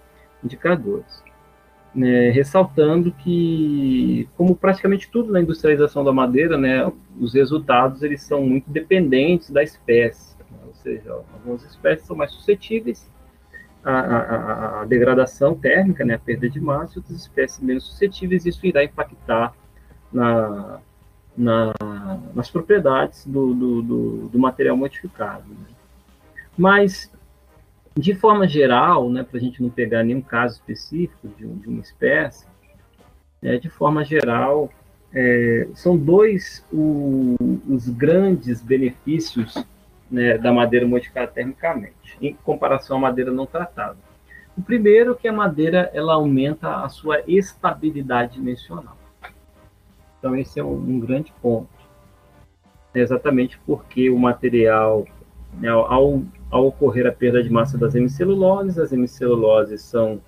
indicadores. 0.42 1.22
Né, 1.94 2.30
ressaltando 2.30 3.12
que, 3.12 4.28
como 4.36 4.56
praticamente 4.56 5.08
tudo 5.08 5.32
na 5.32 5.40
industrialização 5.40 6.02
da 6.02 6.12
madeira, 6.12 6.58
né, 6.58 6.90
os 7.20 7.34
resultados 7.34 8.02
eles 8.02 8.22
são 8.22 8.44
muito 8.44 8.68
dependentes 8.68 9.50
da 9.50 9.62
espécie, 9.62 10.34
ou 10.66 10.74
seja, 10.74 11.12
algumas 11.12 11.62
espécies 11.62 12.04
são 12.04 12.16
mais 12.16 12.32
suscetíveis 12.32 13.08
à, 13.84 13.92
à, 13.92 14.80
à, 14.80 14.84
degradação 14.84 15.54
térmica, 15.54 16.04
né, 16.04 16.14
à 16.14 16.18
perda 16.18 16.48
de 16.48 16.60
massa, 16.60 16.94
e 16.94 16.98
outras 16.98 17.18
espécies 17.18 17.60
menos 17.60 17.84
suscetíveis, 17.84 18.46
isso 18.46 18.64
irá 18.64 18.82
impactar 18.82 19.54
na, 20.12 20.80
na, 21.36 21.72
nas 22.34 22.50
propriedades 22.50 23.26
do, 23.26 23.54
do, 23.54 23.82
do, 23.82 24.28
do 24.28 24.38
material 24.38 24.76
modificado. 24.76 25.48
Né. 25.48 25.74
Mas 26.56 27.12
de 27.96 28.14
forma 28.14 28.48
geral, 28.48 29.08
né, 29.10 29.22
para 29.22 29.38
a 29.38 29.40
gente 29.40 29.62
não 29.62 29.70
pegar 29.70 30.02
nenhum 30.02 30.20
caso 30.20 30.54
específico 30.54 31.28
de, 31.28 31.46
de 31.46 31.68
uma 31.68 31.80
espécie, 31.80 32.46
né, 33.40 33.58
de 33.58 33.68
forma 33.68 34.04
geral, 34.04 34.70
é, 35.12 35.68
são 35.74 35.96
dois 35.96 36.64
o, 36.72 37.36
os 37.68 37.88
grandes 37.88 38.60
benefícios 38.60 39.54
né, 40.14 40.38
da 40.38 40.52
madeira 40.52 40.86
modificada 40.86 41.26
termicamente, 41.26 42.16
em 42.20 42.34
comparação 42.34 42.96
à 42.98 43.00
madeira 43.00 43.32
não 43.32 43.46
tratada. 43.46 43.96
O 44.56 44.62
primeiro 44.62 45.12
é 45.12 45.14
que 45.16 45.26
a 45.26 45.32
madeira 45.32 45.90
ela 45.92 46.14
aumenta 46.14 46.76
a 46.76 46.88
sua 46.88 47.22
estabilidade 47.26 48.34
dimensional. 48.34 48.96
Então 50.18 50.36
esse 50.36 50.60
é 50.60 50.64
um, 50.64 50.74
um 50.74 51.00
grande 51.00 51.32
ponto. 51.42 51.68
É 52.94 53.00
exatamente 53.00 53.58
porque 53.66 54.08
o 54.08 54.18
material, 54.18 55.04
né, 55.60 55.68
ao 55.68 56.22
ao 56.54 56.66
ocorrer 56.68 57.04
a 57.04 57.10
perda 57.10 57.42
de 57.42 57.50
massa 57.50 57.76
das 57.76 57.96
hemiceluloses. 57.96 58.78
As 58.78 58.92
hemiceluloses 58.92 59.82
são, 59.82 60.20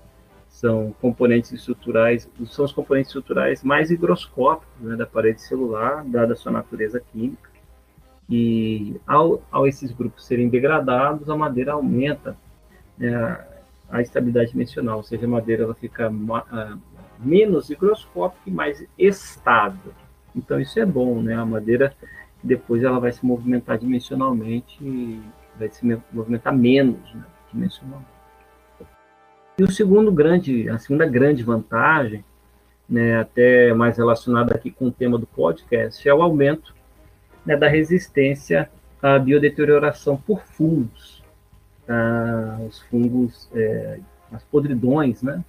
são 0.49 0.93
componentes 1.00 1.52
estruturais, 1.52 2.28
são 2.47 2.64
os 2.64 2.73
componentes 2.73 3.11
estruturais 3.11 3.62
mais 3.62 3.93
higroscópicos 3.93 4.75
né, 4.81 4.97
da 4.97 5.07
parede 5.07 5.40
celular, 5.40 6.05
dada 6.05 6.33
a 6.33 6.37
sua 6.37 6.50
natureza 6.50 7.00
química. 7.12 7.49
E 8.28 8.97
ao, 9.06 9.42
ao 9.50 9.66
esses 9.66 9.92
grupos 9.92 10.26
serem 10.26 10.49
degradados, 10.49 11.30
a 11.30 11.37
madeira 11.37 11.73
aumenta 11.73 12.37
né, 12.99 13.45
a 13.88 14.02
estabilidade 14.02 14.50
dimensional, 14.50 14.97
ou 14.97 15.02
seja, 15.02 15.26
a 15.26 15.28
madeira 15.28 15.62
ela 15.62 15.75
fica 15.75 16.11
uh, 16.11 16.78
menos 17.18 17.71
higroscópica 17.71 18.42
e 18.47 18.50
mais 18.50 18.85
estável. 18.99 19.92
Então 20.35 20.61
isso 20.61 20.78
é 20.80 20.85
bom, 20.85 21.23
né? 21.23 21.35
A 21.35 21.47
madeira 21.47 21.95
depois 22.42 22.83
ela 22.83 22.99
vai 22.99 23.12
se 23.12 23.25
movimentar 23.25 23.78
dimensionalmente 23.78 25.23
vai 25.59 25.68
se 25.71 25.85
movimentar 26.12 26.54
menos 26.54 27.14
né, 27.14 27.25
dimensionalmente. 27.52 28.16
E 29.59 29.62
o 29.62 29.71
segundo 29.71 30.12
grande, 30.12 30.68
a 30.68 30.78
segunda 30.78 31.06
grande 31.06 31.42
vantagem, 31.42 32.25
né, 32.88 33.18
até 33.18 33.73
mais 33.73 33.97
relacionada 33.97 34.54
aqui 34.54 34.71
com 34.71 34.88
o 34.88 34.92
tema 34.92 35.18
do 35.18 35.26
podcast, 35.26 36.06
é 36.06 36.14
o 36.14 36.23
aumento 36.23 36.75
né, 37.47 37.57
da 37.57 37.69
resistência 37.69 38.69
à 39.00 39.19
biodeterioração 39.19 40.17
por 40.17 40.43
fungos. 40.43 41.23
Ah, 41.88 42.59
os 42.67 42.81
fungos, 42.83 43.49
é, 43.55 44.00
as 44.33 44.43
podridões, 44.45 45.23
né? 45.23 45.45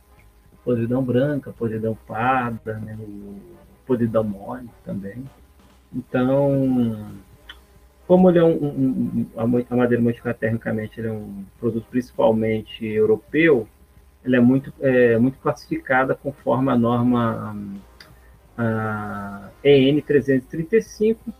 Podridão 0.63 1.03
branca, 1.03 1.51
podridão 1.51 1.97
parda, 2.07 2.77
né, 2.77 2.95
o 2.99 3.37
podridão 3.85 4.23
mole 4.23 4.69
também. 4.83 5.23
Então, 5.93 7.07
como 8.05 8.29
ele 8.29 8.39
é 8.39 8.43
um, 8.43 8.51
um, 8.51 9.27
um, 9.35 9.65
a 9.69 9.75
madeira 9.75 10.03
modificada 10.03 10.37
termicamente 10.37 10.99
ele 10.99 11.07
é 11.07 11.11
um 11.11 11.45
produto 11.59 11.87
principalmente 11.89 12.85
europeu, 12.85 13.67
ele 14.23 14.35
é 14.35 14.39
muito, 14.41 14.73
é, 14.81 15.17
muito 15.17 15.37
classificada 15.39 16.13
conforme 16.13 16.69
a 16.69 16.77
norma 16.77 17.55
a 18.57 19.49
EN 19.63 20.01
335, 20.01 21.31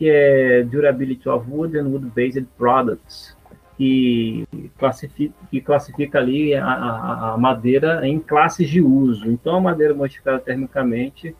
que 0.00 0.08
é 0.08 0.62
Durability 0.62 1.28
of 1.28 1.46
Wood 1.46 1.78
and 1.78 1.88
Wood-Based 1.88 2.46
Products, 2.56 3.36
que 3.76 4.48
classifica, 4.78 5.34
que 5.50 5.60
classifica 5.60 6.18
ali 6.18 6.54
a, 6.54 7.34
a, 7.34 7.36
madeira 7.36 8.08
em 8.08 8.18
classes 8.18 8.66
de 8.70 8.80
uso. 8.80 9.30
Então, 9.30 9.56
a 9.56 9.60
madeira 9.60 9.92
modificada 9.92 10.38
termicamente, 10.38 11.36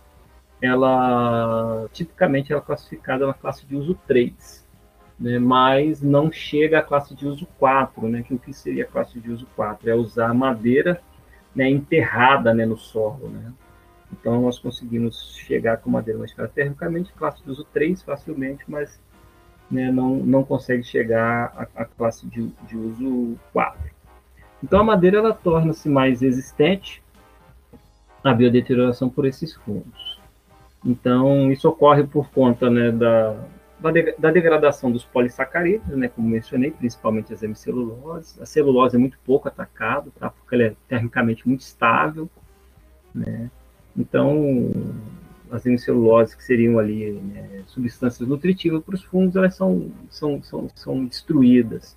ela 0.61 1.87
tipicamente 1.91 2.53
ela 2.53 2.61
é 2.61 2.65
classificada 2.65 3.27
na 3.27 3.33
classe 3.33 3.65
de 3.65 3.75
uso 3.75 3.99
3, 4.07 4.69
né, 5.19 5.39
mas 5.39 6.03
não 6.03 6.31
chega 6.31 6.81
à 6.81 6.83
classe 6.83 7.15
de 7.15 7.27
uso 7.27 7.47
4, 7.59 8.07
né, 8.11 8.23
que 8.23 8.35
o 8.35 8.39
que 8.39 8.53
seria 8.53 8.85
a 8.85 8.89
classe 8.89 9.19
de 9.19 9.31
uso 9.31 9.47
4? 9.57 9.89
É 9.89 9.95
usar 9.95 10.35
madeira 10.35 11.01
né, 11.55 11.67
enterrada 11.67 12.53
né, 12.53 12.67
no 12.67 12.77
solo. 12.77 13.31
Né? 13.31 13.53
Então, 14.13 14.43
nós 14.43 14.59
conseguimos 14.59 15.35
chegar 15.37 15.79
com 15.79 15.91
madeira 15.91 16.19
modificada 16.19 16.49
termicamente, 16.49 17.13
classe 17.13 17.43
de 17.43 17.51
uso 17.51 17.65
3 17.73 18.03
facilmente, 18.03 18.65
mas 18.69 19.01
né, 19.71 19.91
não, 19.93 20.17
não 20.17 20.43
consegue 20.43 20.83
chegar 20.83 21.53
à, 21.57 21.83
à 21.83 21.85
classe 21.85 22.27
de, 22.27 22.49
de, 22.67 22.77
uso 22.77 23.39
4. 23.53 23.79
Então, 24.63 24.81
a 24.81 24.85
madeira 24.85 25.19
ela 25.19 25.33
torna-se 25.33 25.89
mais 25.89 26.21
resistente 26.21 27.03
à 28.23 28.35
biodeterioração 28.35 29.09
por 29.09 29.25
esses 29.25 29.55
fungos. 29.55 30.19
Então, 30.85 31.53
isso 31.53 31.69
ocorre 31.69 32.05
por 32.05 32.31
conta 32.31 32.69
né, 32.69 32.91
da, 32.91 33.33
da, 33.79 33.91
da, 34.19 34.31
degradação 34.31 34.91
dos 34.91 35.05
polissacarídeos, 35.05 35.97
né, 35.97 36.09
como 36.09 36.29
mencionei, 36.29 36.71
principalmente 36.71 37.33
as 37.33 37.43
hemiceluloses. 37.43 38.41
A 38.41 38.47
celulose 38.47 38.97
é 38.97 38.99
muito 38.99 39.19
pouco 39.25 39.47
atacada, 39.47 40.11
tá, 40.19 40.31
porque 40.31 40.55
ela 40.55 40.65
é 40.65 40.75
termicamente 40.89 41.47
muito 41.47 41.61
estável. 41.61 42.29
Né? 43.15 43.51
Então, 43.97 44.71
as 45.51 45.67
hemiceluloses, 45.67 46.35
que 46.35 46.45
seriam 46.45 46.79
ali 46.79 47.13
né, 47.13 47.63
substâncias 47.67 48.29
nutritivas 48.29 48.83
para 48.83 48.95
os 48.95 49.03
fungos, 49.03 49.37
elas 49.37 49.55
são, 49.55 49.91
são, 50.09 50.43
são, 50.43 50.69
são 50.75 51.05
destruídas. 51.05 51.97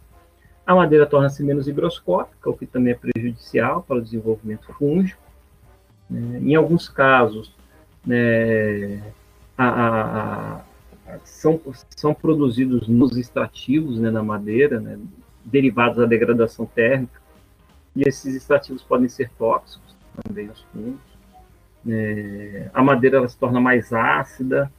A 0.65 0.73
madeira 0.73 1.05
torna-se 1.05 1.43
menos 1.43 1.67
higroscópica, 1.67 2.49
o 2.49 2.57
que 2.57 2.65
também 2.65 2.93
é 2.93 2.95
prejudicial 2.95 3.83
para 3.83 3.97
o 3.97 4.01
desenvolvimento 4.01 4.71
fúngico. 4.73 5.21
Né? 6.09 6.39
Em 6.39 6.55
alguns 6.55 6.89
casos, 6.89 7.53
né, 8.05 9.03
a, 9.57 9.67
a, 9.67 10.55
a, 11.07 11.19
são, 11.23 11.59
são 11.95 12.13
produzidos 12.13 12.87
nos 12.87 13.17
extrativos 13.17 13.99
né, 13.99 14.09
na 14.09 14.23
madeira, 14.23 14.79
né, 14.79 14.97
derivados 15.43 15.97
da 15.97 16.05
degradação 16.05 16.65
térmica, 16.65 17.21
e 17.95 18.07
esses 18.07 18.33
extrativos 18.33 18.81
podem 18.81 19.07
ser 19.07 19.29
tóxicos 19.37 19.95
também 20.23 20.47
aos 20.47 20.61
fungos. 20.73 21.12
É, 21.87 22.69
a 22.73 22.81
madeira 22.81 23.17
ela 23.17 23.27
se 23.27 23.37
torna 23.37 23.59
mais 23.59 23.91
ácida 23.91 24.71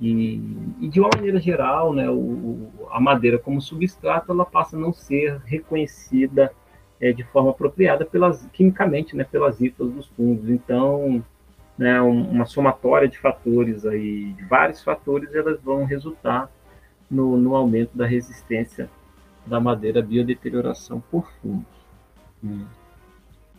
e, 0.00 0.40
e 0.80 0.88
de 0.88 0.98
uma 0.98 1.10
maneira 1.14 1.38
geral, 1.38 1.92
né, 1.92 2.08
o, 2.08 2.70
a 2.90 2.98
madeira 2.98 3.38
como 3.38 3.60
substrato 3.60 4.32
ela 4.32 4.46
passa 4.46 4.74
a 4.74 4.80
não 4.80 4.92
ser 4.92 5.36
reconhecida 5.44 6.50
é, 6.98 7.12
de 7.12 7.22
forma 7.24 7.50
apropriada 7.50 8.06
pelas 8.06 8.46
quimicamente, 8.52 9.14
né, 9.14 9.24
pelas 9.24 9.60
hifas 9.60 9.92
dos 9.92 10.06
fungos. 10.08 10.48
Então, 10.48 11.22
né, 11.76 12.00
uma 12.00 12.46
somatória 12.46 13.08
de 13.08 13.18
fatores 13.18 13.84
aí, 13.84 14.32
de 14.32 14.44
vários 14.44 14.82
fatores, 14.82 15.34
elas 15.34 15.60
vão 15.60 15.84
resultar 15.84 16.50
no, 17.10 17.36
no 17.36 17.54
aumento 17.54 17.96
da 17.96 18.06
resistência 18.06 18.88
da 19.46 19.60
madeira 19.60 20.00
à 20.00 20.02
biodeterioração 20.02 21.02
por 21.10 21.30
fungos. 21.42 21.66
Né. 22.42 22.64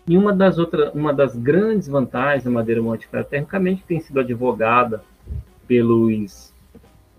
E 0.08 0.18
uma 0.18 0.34
das 0.34 0.58
outras, 0.58 0.94
uma 0.94 1.14
das 1.14 1.36
grandes 1.36 1.88
vantagens 1.88 2.44
da 2.44 2.52
madeira 2.52 2.82
modificada 2.82 3.24
termicamente 3.24 3.84
tem 3.84 4.00
sido 4.00 4.20
advogada 4.20 5.04
pelos 5.68 6.54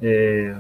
é, 0.01 0.55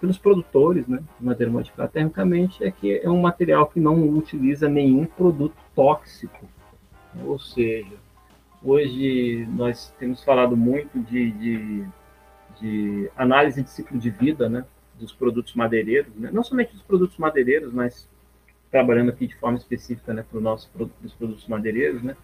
pelos 0.00 0.16
produtores, 0.16 0.86
né, 0.88 1.02
de 1.18 1.24
madeira 1.24 1.52
modificada 1.52 1.88
termicamente, 1.88 2.64
é 2.64 2.70
que 2.70 2.98
é 2.98 3.08
um 3.08 3.20
material 3.20 3.66
que 3.66 3.78
não 3.78 4.08
utiliza 4.16 4.68
nenhum 4.68 5.04
produto 5.04 5.56
tóxico. 5.74 6.48
Ou 7.24 7.38
seja, 7.38 7.92
hoje 8.62 9.46
nós 9.50 9.94
temos 9.98 10.24
falado 10.24 10.56
muito 10.56 10.98
de, 11.00 11.30
de, 11.32 11.84
de 12.58 13.10
análise 13.14 13.62
de 13.62 13.68
ciclo 13.68 13.98
de 13.98 14.08
vida, 14.08 14.48
né, 14.48 14.64
dos 14.98 15.12
produtos 15.12 15.54
madeireiros, 15.54 16.14
né? 16.14 16.30
não 16.32 16.42
somente 16.42 16.72
dos 16.72 16.82
produtos 16.82 17.16
madeireiros, 17.18 17.72
mas 17.72 18.08
trabalhando 18.70 19.10
aqui 19.10 19.26
de 19.26 19.36
forma 19.36 19.58
específica 19.58 20.12
né, 20.12 20.24
para 20.28 20.38
o 20.38 20.40
nosso 20.40 20.70
dos 21.00 21.14
produtos 21.14 21.46
madeireiros, 21.46 22.02
né, 22.02 22.16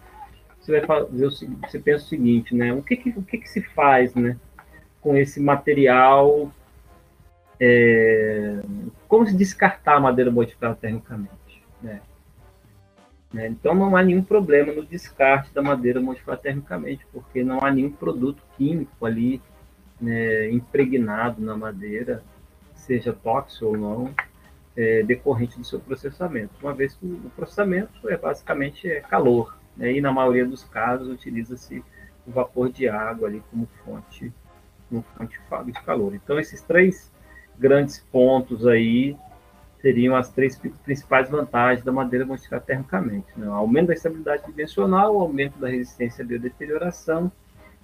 você 0.59 0.79
vai 0.79 0.85
fazer 0.85 1.25
o, 1.25 1.29
você 1.29 1.79
pensa 1.79 2.05
o 2.05 2.07
seguinte, 2.07 2.55
né, 2.55 2.73
o 2.73 2.81
que, 2.81 2.95
que 2.95 3.09
o 3.09 3.23
que, 3.23 3.37
que 3.37 3.49
se 3.49 3.61
faz, 3.61 4.15
né, 4.15 4.37
com 5.01 5.15
esse 5.15 5.39
material, 5.39 6.51
é, 7.59 8.59
como 9.07 9.25
se 9.25 9.35
descartar 9.35 9.95
a 9.95 9.99
madeira 9.99 10.29
modificada 10.29 10.75
termicamente, 10.75 11.63
né? 11.81 12.01
né? 13.33 13.47
Então 13.47 13.73
não 13.73 13.95
há 13.95 14.03
nenhum 14.03 14.23
problema 14.23 14.73
no 14.73 14.85
descarte 14.85 15.53
da 15.53 15.61
madeira 15.61 15.99
modificada 15.99 16.37
termicamente, 16.37 17.05
porque 17.11 17.43
não 17.43 17.63
há 17.63 17.71
nenhum 17.71 17.91
produto 17.91 18.43
químico 18.57 19.05
ali 19.05 19.41
né, 19.99 20.49
impregnado 20.51 21.41
na 21.41 21.57
madeira, 21.57 22.23
seja 22.75 23.11
tóxico 23.11 23.65
ou 23.65 23.77
não, 23.77 24.13
é, 24.77 25.01
decorrente 25.01 25.57
do 25.57 25.65
seu 25.65 25.79
processamento, 25.79 26.53
uma 26.61 26.73
vez 26.73 26.93
que 26.93 27.05
o 27.05 27.31
processamento 27.35 28.07
é 28.07 28.15
basicamente 28.15 28.87
é 28.87 29.01
calor, 29.01 29.57
né, 29.75 29.91
e 29.91 29.99
na 29.99 30.11
maioria 30.11 30.45
dos 30.45 30.63
casos 30.63 31.09
utiliza-se 31.09 31.83
o 32.27 32.31
vapor 32.31 32.71
de 32.71 32.87
água 32.87 33.27
ali 33.27 33.41
como 33.49 33.67
fonte, 33.83 34.31
como 34.87 35.03
fonte 35.17 35.39
de 35.65 35.81
calor. 35.83 36.13
Então 36.13 36.39
esses 36.39 36.61
três 36.61 37.11
grandes 37.57 37.97
pontos 38.11 38.67
aí 38.67 39.17
seriam 39.81 40.15
as 40.15 40.29
três 40.29 40.59
principais 40.83 41.29
vantagens 41.29 41.83
da 41.83 41.91
madeira 41.91 42.25
modificada 42.25 42.63
termicamente: 42.63 43.27
né? 43.35 43.47
aumento 43.47 43.87
da 43.87 43.93
estabilidade 43.93 44.45
dimensional, 44.45 45.19
aumento 45.19 45.57
da 45.57 45.69
resistência 45.69 46.23
à 46.23 46.27
biodeterioração 46.27 47.31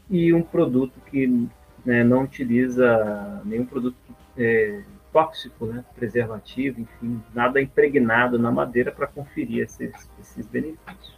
e 0.09 0.31
um 0.31 0.43
produto 0.43 0.99
que 1.09 1.47
né, 1.83 2.03
não 2.03 2.23
utiliza 2.23 3.41
nenhum 3.45 3.65
produto 3.65 3.95
é, 4.37 4.83
tóxico, 5.13 5.67
né, 5.67 5.85
preservativo, 5.95 6.81
enfim, 6.81 7.21
nada 7.33 7.61
impregnado 7.61 8.39
na 8.39 8.51
madeira 8.51 8.91
para 8.91 9.05
conferir 9.05 9.63
esses, 9.63 9.93
esses 10.19 10.47
benefícios. 10.47 11.17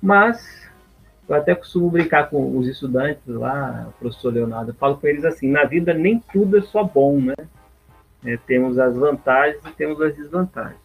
Mas 0.00 0.68
eu 1.28 1.34
até 1.34 1.54
costumo 1.54 1.90
brincar 1.90 2.30
com 2.30 2.56
os 2.56 2.66
estudantes 2.66 3.22
lá, 3.26 3.88
o 3.88 3.92
professor 4.00 4.32
Leonardo, 4.32 4.70
eu 4.70 4.74
falo 4.74 4.96
com 4.96 5.06
eles 5.06 5.24
assim, 5.24 5.50
na 5.50 5.64
vida 5.64 5.92
nem 5.92 6.18
tudo 6.32 6.56
é 6.56 6.62
só 6.62 6.82
bom, 6.82 7.20
né? 7.20 7.34
É, 8.24 8.36
temos 8.38 8.78
as 8.78 8.96
vantagens 8.96 9.64
e 9.64 9.72
temos 9.72 10.00
as 10.00 10.16
desvantagens. 10.16 10.80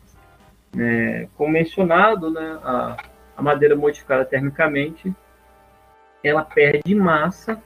É, 0.77 1.27
como 1.35 1.53
mencionado, 1.53 2.29
né, 2.29 2.59
a, 2.63 2.97
a 3.37 3.41
madeira 3.41 3.75
modificada 3.75 4.25
termicamente, 4.25 5.13
ela 6.23 6.43
perde 6.43 6.93
massa 6.93 7.61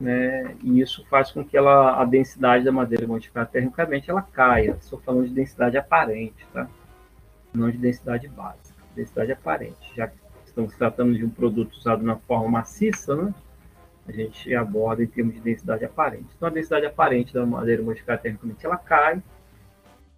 né, 0.00 0.56
e 0.62 0.80
isso 0.80 1.04
faz 1.08 1.30
com 1.30 1.44
que 1.44 1.56
ela, 1.56 2.00
a 2.00 2.04
densidade 2.04 2.64
da 2.64 2.72
madeira 2.72 3.06
modificada 3.06 3.46
termicamente 3.46 4.10
ela 4.10 4.22
caia. 4.22 4.76
Estou 4.80 5.00
falando 5.00 5.28
de 5.28 5.34
densidade 5.34 5.76
aparente, 5.76 6.46
tá? 6.52 6.68
não 7.54 7.70
de 7.70 7.78
densidade 7.78 8.28
básica, 8.28 8.82
densidade 8.94 9.32
aparente. 9.32 9.92
Já 9.94 10.08
que 10.08 10.16
estamos 10.44 10.74
tratando 10.74 11.14
de 11.14 11.24
um 11.24 11.30
produto 11.30 11.74
usado 11.74 12.02
na 12.02 12.16
forma 12.16 12.48
maciça, 12.48 13.14
né, 13.14 13.34
a 14.06 14.12
gente 14.12 14.54
aborda 14.54 15.02
em 15.02 15.06
termos 15.06 15.34
de 15.34 15.40
densidade 15.40 15.84
aparente. 15.84 16.26
Então, 16.36 16.48
a 16.48 16.50
densidade 16.50 16.84
aparente 16.84 17.32
da 17.32 17.46
madeira 17.46 17.82
modificada 17.82 18.20
termicamente 18.20 18.66
ela 18.66 18.76
cai 18.76 19.22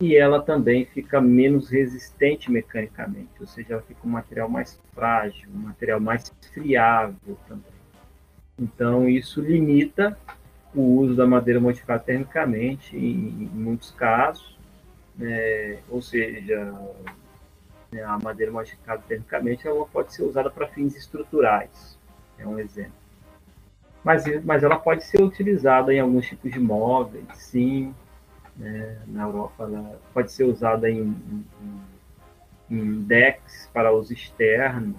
e 0.01 0.17
ela 0.17 0.43
também 0.43 0.85
fica 0.85 1.21
menos 1.21 1.71
resistente 1.71 2.51
mecanicamente, 2.51 3.31
ou 3.41 3.47
seja, 3.47 3.75
ela 3.75 3.83
fica 3.83 4.01
um 4.05 4.11
material 4.11 4.49
mais 4.49 4.81
frágil, 4.93 5.49
um 5.55 5.59
material 5.59 6.01
mais 6.01 6.35
friável 6.53 7.39
também. 7.49 7.76
Então, 8.59 9.09
isso 9.09 9.40
limita 9.40 10.19
o 10.75 10.99
uso 11.01 11.14
da 11.14 11.27
madeira 11.27 11.61
modificada 11.61 12.03
termicamente 12.03 12.97
em, 12.97 13.45
em 13.45 13.51
muitos 13.55 13.90
casos, 13.90 14.57
né? 15.16 15.79
ou 15.88 16.03
seja, 16.03 16.73
né, 17.90 18.03
a 18.03 18.19
madeira 18.19 18.53
modificada 18.53 19.03
termicamente 19.07 19.66
ela 19.66 19.87
pode 19.87 20.14
ser 20.14 20.23
usada 20.23 20.51
para 20.51 20.66
fins 20.69 20.95
estruturais, 20.97 21.99
é 22.38 22.47
um 22.47 22.59
exemplo. 22.59 22.92
Mas, 24.05 24.25
mas 24.45 24.62
ela 24.62 24.79
pode 24.79 25.05
ser 25.05 25.21
utilizada 25.21 25.92
em 25.92 25.99
alguns 25.99 26.27
tipos 26.27 26.53
de 26.53 26.61
móveis, 26.61 27.27
sim. 27.35 27.92
Né? 28.57 28.99
Na 29.07 29.25
Europa 29.25 29.64
ela 29.64 30.01
pode 30.14 30.31
ser 30.31 30.45
usada 30.45 30.88
em, 30.88 31.14
em, 31.61 31.81
em 32.71 33.03
decks 33.03 33.69
para 33.73 33.92
uso 33.92 34.12
externo, 34.12 34.95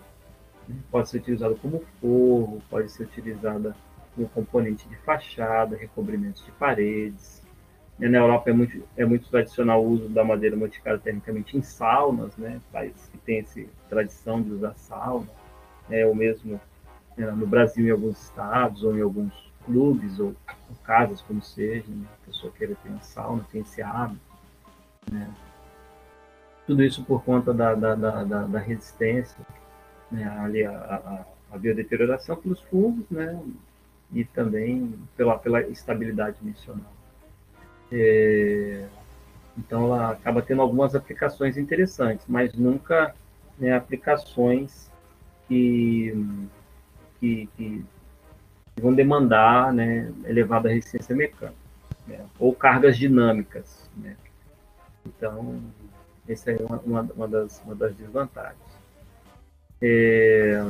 pode 0.91 1.09
ser 1.09 1.17
utilizada 1.17 1.55
como 1.55 1.83
forro, 2.01 2.61
pode 2.69 2.91
ser 2.91 3.03
utilizada 3.03 3.75
como 4.15 4.27
componente 4.29 4.87
de 4.87 4.95
fachada, 4.97 5.75
recobrimentos 5.75 6.43
de 6.43 6.51
paredes. 6.51 7.41
Na 7.99 8.17
Europa 8.17 8.49
é 8.49 8.53
muito, 8.53 8.83
é 8.95 9.05
muito 9.05 9.27
tradicional 9.29 9.83
o 9.83 9.89
uso 9.89 10.09
da 10.09 10.23
madeira 10.23 10.55
modificada 10.55 10.99
termicamente 10.99 11.57
em 11.57 11.61
saunas, 11.61 12.35
né? 12.37 12.61
países 12.71 13.07
que 13.09 13.17
têm 13.17 13.39
essa 13.39 13.61
tradição 13.89 14.41
de 14.41 14.51
usar 14.51 14.75
sauna, 14.75 15.27
é, 15.89 16.05
ou 16.05 16.13
mesmo 16.13 16.59
é, 17.17 17.25
no 17.31 17.47
Brasil 17.47 17.87
em 17.87 17.91
alguns 17.91 18.21
estados 18.21 18.83
ou 18.83 18.95
em 18.95 19.01
alguns 19.01 19.33
clubes 19.65 20.19
ou, 20.19 20.35
ou 20.69 20.75
casas, 20.83 21.21
como 21.21 21.41
seja, 21.41 21.89
né? 21.89 22.05
a 22.21 22.25
pessoa 22.27 22.53
queira 22.53 22.75
ter 22.83 22.89
uma 22.89 23.01
sauna, 23.01 23.45
tem 23.51 23.61
esse 23.61 23.81
hábito, 23.81 24.21
né? 25.11 25.27
Tudo 26.67 26.83
isso 26.83 27.03
por 27.03 27.23
conta 27.23 27.53
da, 27.53 27.73
da, 27.73 27.95
da, 27.95 28.23
da 28.23 28.59
resistência, 28.59 29.37
né? 30.11 30.27
ali 30.39 30.65
a, 30.65 30.71
a, 30.71 31.25
a 31.55 31.57
biodeterioração 31.57 32.35
pelos 32.35 32.61
fungos, 32.61 33.09
né? 33.09 33.39
E 34.13 34.23
também 34.23 34.93
pela, 35.15 35.37
pela 35.37 35.61
estabilidade 35.61 36.37
missional. 36.41 36.91
É, 37.91 38.87
então, 39.57 39.85
ela 39.85 40.11
acaba 40.11 40.41
tendo 40.41 40.61
algumas 40.61 40.93
aplicações 40.93 41.57
interessantes, 41.57 42.25
mas 42.27 42.53
nunca 42.53 43.13
né, 43.57 43.75
aplicações 43.75 44.91
que, 45.47 46.13
que, 47.19 47.49
que, 47.57 47.85
vão 48.79 48.93
demandar 48.93 49.73
né, 49.73 50.11
elevada 50.25 50.69
resistência 50.69 51.15
mecânica, 51.15 51.57
né, 52.05 52.23
ou 52.37 52.53
cargas 52.53 52.97
dinâmicas. 52.97 53.89
Né. 53.97 54.15
Então, 55.05 55.59
essa 56.29 56.51
é 56.51 56.57
uma, 56.85 57.01
uma, 57.01 57.27
das, 57.27 57.61
uma 57.63 57.73
das 57.73 57.95
desvantagens. 57.95 58.76
É, 59.81 60.61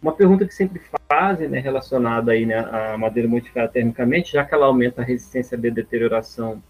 uma 0.00 0.12
pergunta 0.12 0.46
que 0.46 0.54
sempre 0.54 0.80
fazem, 1.08 1.48
né, 1.48 1.58
relacionada 1.58 2.32
aí, 2.32 2.46
né, 2.46 2.58
à 2.58 2.96
madeira 2.98 3.28
modificada 3.28 3.68
termicamente, 3.68 4.32
já 4.32 4.44
que 4.44 4.54
ela 4.54 4.66
aumenta 4.66 5.02
a 5.02 5.04
resistência 5.04 5.56
de 5.56 5.70
deterioração 5.70 6.62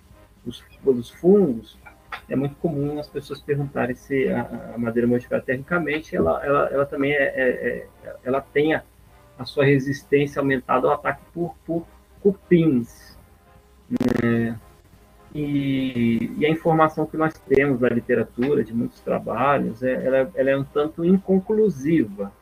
dos, 0.44 0.64
dos 0.82 1.10
fungos, 1.10 1.78
é 2.28 2.36
muito 2.36 2.56
comum 2.56 2.98
as 2.98 3.08
pessoas 3.08 3.40
perguntarem 3.40 3.94
se 3.94 4.28
a, 4.28 4.72
a 4.74 4.78
madeira 4.78 5.06
modificada 5.06 5.42
termicamente, 5.42 6.16
ela, 6.16 6.44
ela, 6.44 6.68
ela 6.72 6.86
também 6.86 7.12
é, 7.12 7.24
é, 7.24 7.48
é, 8.04 8.16
ela 8.24 8.40
tem 8.40 8.74
a, 8.74 8.82
a, 9.38 9.44
sua 9.44 9.64
resistência 9.64 10.40
aumentada 10.40 10.86
ao 10.86 10.94
ataque 10.94 11.22
por, 11.32 11.54
por 11.64 11.86
cupins. 12.20 13.16
Né? 13.90 14.58
E, 15.38 16.32
e, 16.38 16.46
a 16.46 16.48
informação 16.48 17.04
que 17.04 17.14
nós 17.14 17.34
temos 17.34 17.78
da 17.78 17.90
literatura, 17.90 18.64
de 18.64 18.72
muitos 18.72 19.00
trabalhos, 19.00 19.82
é, 19.82 19.92
ela, 19.92 20.32
ela 20.34 20.50
é 20.50 20.56
um 20.56 20.64
tanto 20.64 21.04
inconclusiva. 21.04 22.32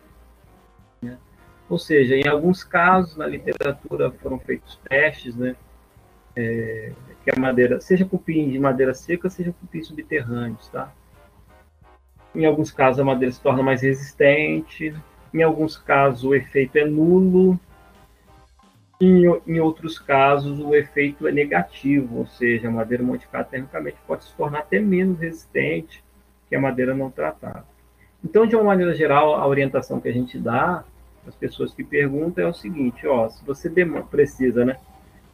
Né? 1.02 1.18
Ou 1.68 1.76
seja, 1.76 2.14
em 2.14 2.28
alguns 2.28 2.62
casos 2.62 3.16
na 3.16 3.26
literatura 3.26 4.12
foram 4.22 4.38
feitos 4.38 4.78
testes, 4.88 5.34
né? 5.34 5.56
É, 6.36 6.92
que 7.24 7.30
a 7.36 7.40
madeira, 7.40 7.80
seja 7.80 8.04
cupim 8.04 8.48
de 8.48 8.60
madeira 8.60 8.94
seca, 8.94 9.28
seja 9.28 9.52
cupim 9.52 9.82
subterrâneos, 9.82 10.68
tá? 10.68 10.92
Em 12.32 12.44
alguns 12.44 12.70
casos 12.70 13.00
a 13.00 13.04
madeira 13.04 13.32
se 13.32 13.40
torna 13.40 13.62
mais 13.62 13.82
resistente, 13.82 14.94
em 15.32 15.42
alguns 15.42 15.76
casos 15.76 16.22
o 16.22 16.32
efeito 16.32 16.76
é 16.78 16.84
nulo, 16.84 17.58
em, 19.04 19.40
em 19.46 19.60
outros 19.60 19.98
casos 19.98 20.58
o 20.60 20.74
efeito 20.74 21.26
é 21.26 21.32
negativo, 21.32 22.18
ou 22.18 22.26
seja, 22.26 22.68
a 22.68 22.70
madeira 22.70 23.02
modificada 23.02 23.44
termicamente 23.44 23.96
pode 24.06 24.24
se 24.24 24.34
tornar 24.34 24.60
até 24.60 24.78
menos 24.80 25.18
resistente 25.18 26.02
que 26.48 26.54
a 26.54 26.60
madeira 26.60 26.94
não 26.94 27.10
tratada. 27.10 27.64
Então, 28.22 28.46
de 28.46 28.56
uma 28.56 28.64
maneira 28.64 28.94
geral, 28.94 29.34
a 29.34 29.46
orientação 29.46 30.00
que 30.00 30.08
a 30.08 30.12
gente 30.12 30.38
dá 30.38 30.84
às 31.26 31.34
pessoas 31.34 31.74
que 31.74 31.84
perguntam 31.84 32.44
é 32.44 32.48
o 32.48 32.54
seguinte, 32.54 33.06
ó, 33.06 33.28
se 33.28 33.44
você 33.44 33.70
precisa, 34.10 34.64
né, 34.64 34.78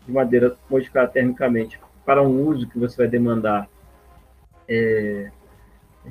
de 0.06 0.12
madeira 0.12 0.56
modificada 0.68 1.08
termicamente 1.08 1.78
para 2.04 2.22
um 2.22 2.46
uso 2.46 2.68
que 2.68 2.78
você 2.78 2.96
vai 2.96 3.08
demandar 3.08 3.68
é, 4.68 5.30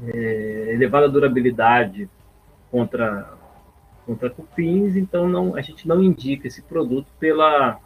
é, 0.05 0.73
elevada 0.73 1.09
durabilidade 1.09 2.09
contra 2.71 3.38
contra 4.09 4.27
cupins, 4.27 4.95
então 4.95 5.29
não, 5.29 5.55
a 5.55 5.61
gente 5.61 5.87
não 5.87 6.01
indica 6.01 6.47
esse 6.47 6.63
produto 6.63 7.05
pela 7.19 7.79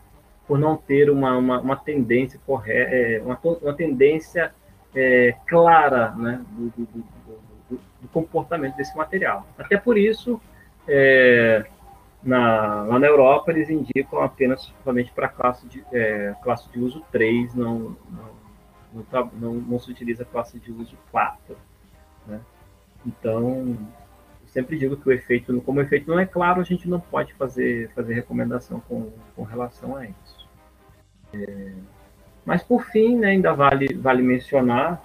por 0.48 0.58
não 0.58 0.78
ter 0.78 1.10
uma, 1.10 1.38
uma, 1.38 1.60
uma 1.60 1.76
tendência 1.76 2.40
correta, 2.46 2.96
é, 2.96 3.22
uma, 3.22 3.38
uma 3.44 3.74
tendência 3.74 4.54
é, 4.96 5.36
clara 5.46 6.12
né, 6.12 6.42
do, 6.52 6.70
do, 6.70 6.86
do, 6.86 7.80
do, 8.02 8.08
comportamento 8.12 8.76
desse 8.76 8.96
material. 8.96 9.46
Até 9.58 9.78
por 9.78 9.98
isso, 9.98 10.40
é, 10.88 11.66
na, 12.22 12.84
lá 12.84 13.00
na 13.00 13.08
Europa, 13.08 13.52
eles 13.52 13.70
indicam 13.70 14.22
apenas 14.22 14.72
somente 14.84 15.12
para 15.12 15.28
classe 15.28 15.68
de, 15.68 15.84
é, 15.92 16.34
classe 16.42 16.70
de 16.72 16.80
uso 16.80 17.04
3, 17.12 17.54
não, 17.56 17.96
não, 18.94 19.28
não, 19.34 19.54
não, 19.56 19.80
se 19.80 19.92
utiliza 19.92 20.24
classe 20.26 20.60
de 20.60 20.72
uso 20.72 20.98
4. 21.12 21.58
Né? 22.28 22.40
Então, 23.06 23.78
sempre 24.54 24.78
digo 24.78 24.96
que 24.96 25.10
o 25.10 25.12
efeito, 25.12 25.60
como 25.62 25.80
o 25.80 25.82
efeito 25.82 26.08
não 26.08 26.20
é 26.20 26.28
claro, 26.28 26.62
a 26.62 26.64
gente 26.64 26.88
não 26.88 27.00
pode 27.00 27.34
fazer, 27.34 27.90
fazer 27.96 28.14
recomendação 28.14 28.80
com, 28.82 29.12
com 29.36 29.42
relação 29.42 29.96
a 29.96 30.06
isso. 30.06 30.48
É, 31.34 31.74
mas, 32.46 32.62
por 32.62 32.86
fim, 32.86 33.18
né, 33.18 33.30
ainda 33.30 33.52
vale, 33.54 33.96
vale 33.96 34.22
mencionar 34.22 35.02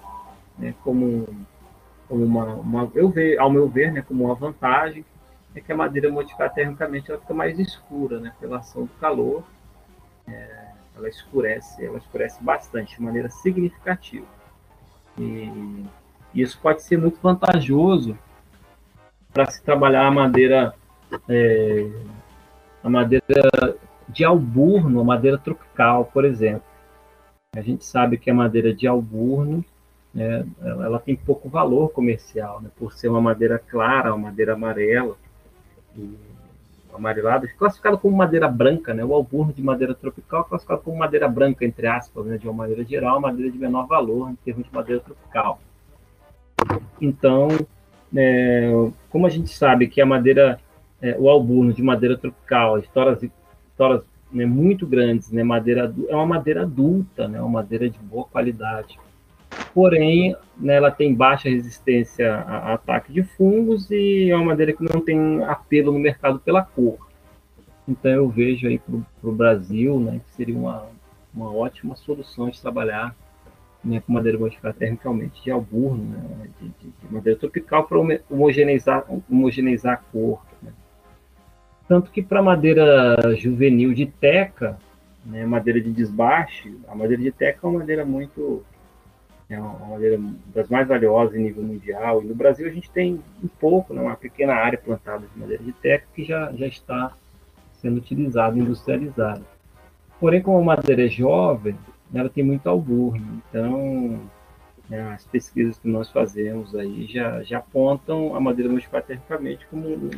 né, 0.57 0.75
como, 0.83 1.27
como 2.07 2.23
uma, 2.23 2.45
uma, 2.55 2.91
eu 2.93 3.09
ver, 3.09 3.39
ao 3.39 3.49
meu 3.49 3.67
ver, 3.67 3.91
né, 3.91 4.03
como 4.03 4.25
uma 4.25 4.35
vantagem, 4.35 5.03
é 5.55 5.59
que 5.59 5.71
a 5.71 5.75
madeira 5.75 6.11
modificada 6.11 6.53
termicamente 6.53 7.09
ela 7.09 7.19
fica 7.19 7.33
mais 7.33 7.57
escura, 7.57 8.19
né? 8.19 8.31
Pela 8.39 8.59
ação 8.59 8.83
do 8.83 8.93
calor, 8.99 9.43
é, 10.27 10.67
ela 10.95 11.09
escurece, 11.09 11.83
ela 11.83 11.97
escurece 11.97 12.41
bastante, 12.43 12.95
de 12.95 13.01
maneira 13.01 13.29
significativa. 13.29 14.27
E 15.17 15.83
isso 16.35 16.59
pode 16.61 16.83
ser 16.83 16.97
muito 16.99 17.19
vantajoso 17.19 18.15
para 19.39 19.51
se 19.51 19.63
trabalhar 19.63 20.05
a 20.05 20.11
madeira, 20.11 20.73
é, 21.29 21.89
a 22.83 22.89
madeira 22.89 23.23
de 24.09 24.25
alburno, 24.25 24.99
a 24.99 25.03
madeira 25.05 25.37
tropical, 25.37 26.03
por 26.13 26.25
exemplo. 26.25 26.67
A 27.55 27.61
gente 27.61 27.85
sabe 27.85 28.17
que 28.17 28.29
a 28.29 28.33
madeira 28.33 28.73
de 28.73 28.85
alburno 28.85 29.63
né, 30.13 30.45
ela 30.61 30.99
tem 30.99 31.15
pouco 31.15 31.47
valor 31.47 31.87
comercial, 31.91 32.59
né, 32.59 32.69
por 32.77 32.91
ser 32.91 33.07
uma 33.07 33.21
madeira 33.21 33.57
clara, 33.57 34.13
uma 34.13 34.27
madeira 34.27 34.55
amarela 34.55 35.15
amarelado, 36.93 37.47
classificado 37.57 37.97
como 37.97 38.17
madeira 38.17 38.49
branca, 38.49 38.93
né? 38.93 39.05
O 39.05 39.13
alburno 39.13 39.53
de 39.53 39.61
madeira 39.61 39.93
tropical 39.95 40.43
classificado 40.43 40.81
como 40.81 40.97
madeira 40.97 41.29
branca, 41.29 41.63
entre 41.63 41.87
aspas, 41.87 42.25
né? 42.25 42.37
de 42.37 42.45
uma 42.45 42.53
maneira 42.53 42.83
geral, 42.83 43.21
madeira 43.21 43.49
de 43.49 43.57
menor 43.57 43.87
valor 43.87 44.31
em 44.31 44.35
termos 44.35 44.65
de 44.65 44.73
madeira 44.73 45.01
tropical. 45.01 45.61
Então, 46.99 47.47
é, 48.15 48.69
como 49.09 49.25
a 49.25 49.29
gente 49.29 49.49
sabe 49.49 49.87
que 49.87 50.01
a 50.01 50.05
madeira, 50.05 50.59
é, 51.01 51.15
o 51.17 51.29
alburno 51.29 51.73
de 51.73 51.83
madeira 51.83 52.17
tropical, 52.17 52.79
histórias, 52.79 53.21
histórias 53.71 54.03
né, 54.31 54.45
muito 54.45 54.85
grandes, 54.85 55.31
né? 55.31 55.43
Madeira 55.43 55.93
é 56.07 56.15
uma 56.15 56.25
madeira 56.25 56.63
adulta, 56.63 57.27
né? 57.27 57.39
Uma 57.39 57.49
madeira 57.49 57.89
de 57.89 57.99
boa 57.99 58.25
qualidade 58.25 58.99
porém 59.73 60.35
né, 60.57 60.75
ela 60.75 60.91
tem 60.91 61.13
baixa 61.13 61.49
resistência 61.49 62.33
a, 62.33 62.57
a, 62.57 62.73
ataque 62.73 63.11
de 63.11 63.23
fungos 63.23 63.89
e 63.91 64.29
é 64.29 64.35
uma 64.35 64.45
madeira 64.45 64.73
que 64.73 64.83
não 64.83 65.01
tem 65.01 65.43
apelo 65.43 65.91
no 65.91 65.99
mercado 65.99 66.39
pela 66.39 66.61
cor. 66.63 66.97
Então 67.87 68.11
eu 68.11 68.29
vejo 68.29 68.67
aí 68.67 68.79
para 68.79 69.29
o 69.29 69.31
Brasil 69.31 69.99
né, 69.99 70.21
que 70.25 70.35
seria 70.35 70.55
uma, 70.55 70.85
uma 71.33 71.51
ótima 71.53 71.95
solução 71.95 72.49
de 72.49 72.61
trabalhar 72.61 73.15
né, 73.83 74.01
com 74.01 74.13
madeira 74.13 74.37
modificada 74.37 74.75
termicamente 74.77 75.43
de 75.43 75.51
alburno, 75.51 76.03
né, 76.03 76.49
de, 76.59 76.67
de, 76.67 76.89
de, 76.89 77.13
madeira 77.13 77.39
tropical 77.39 77.85
para 77.85 77.97
homogeneizar, 78.29 79.05
homogeneizar 79.29 79.93
a 79.93 79.97
cor. 79.97 80.41
Né. 80.61 80.71
Tanto 81.87 82.11
que 82.11 82.21
para 82.21 82.41
madeira 82.41 83.35
juvenil 83.35 83.93
de 83.93 84.05
teca, 84.05 84.77
né, 85.25 85.45
madeira 85.45 85.79
de 85.79 85.91
desbaste, 85.91 86.77
a 86.87 86.95
madeira 86.95 87.21
de 87.21 87.31
teca 87.31 87.59
é 87.63 87.69
uma 87.69 87.79
madeira 87.79 88.05
muito 88.05 88.63
é 89.49 89.59
uma 89.59 89.87
madeira 89.87 90.19
das 90.53 90.69
mais 90.69 90.87
valiosas 90.87 91.35
em 91.35 91.43
nível 91.43 91.63
mundial. 91.63 92.21
E 92.21 92.25
no 92.25 92.35
Brasil 92.35 92.67
a 92.67 92.71
gente 92.71 92.89
tem 92.91 93.19
um 93.43 93.47
pouco, 93.47 93.95
né, 93.95 94.01
uma 94.01 94.15
pequena 94.15 94.53
área 94.53 94.77
plantada 94.77 95.25
de 95.25 95.39
madeira 95.39 95.63
de 95.63 95.71
teca 95.73 96.05
que 96.13 96.23
já, 96.23 96.51
já 96.53 96.67
está 96.67 97.13
sendo 97.73 97.97
utilizada, 97.97 98.57
industrializada. 98.57 99.41
Porém, 100.19 100.41
como 100.41 100.59
a 100.59 100.75
madeira 100.75 101.05
é 101.05 101.09
jovem, 101.09 101.75
ela 102.13 102.29
tem 102.29 102.43
muito 102.43 102.67
alburno. 102.67 103.41
Então, 103.49 104.19
né, 104.89 105.13
as 105.13 105.25
pesquisas 105.25 105.77
que 105.77 105.87
nós 105.87 106.09
fazemos 106.09 106.75
aí 106.75 107.05
já, 107.07 107.43
já 107.43 107.59
apontam 107.59 108.35
a 108.35 108.39
madeira 108.39 108.71
modificada 108.71 109.05
termicamente 109.05 109.67
como 109.67 110.09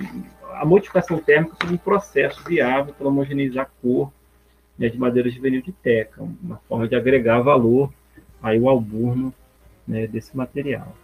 a 0.54 0.66
modificação 0.66 1.18
térmica 1.18 1.58
como 1.60 1.74
um 1.74 1.78
processo 1.78 2.42
viável 2.46 2.94
para 2.94 3.08
homogeneizar 3.08 3.66
a 3.66 3.82
cor 3.82 4.12
né, 4.78 4.88
de 4.88 4.98
madeira 4.98 5.30
juvenil 5.30 5.62
de 5.62 5.72
teca, 5.72 6.24
uma 6.24 6.58
forma 6.70 6.88
de 6.88 6.96
agregar 6.96 7.42
valor 7.42 7.92
aí 8.42 8.60
o 8.60 8.70
alburno 8.70 9.34
né, 9.88 10.08
desse 10.08 10.36
material. 10.36 10.96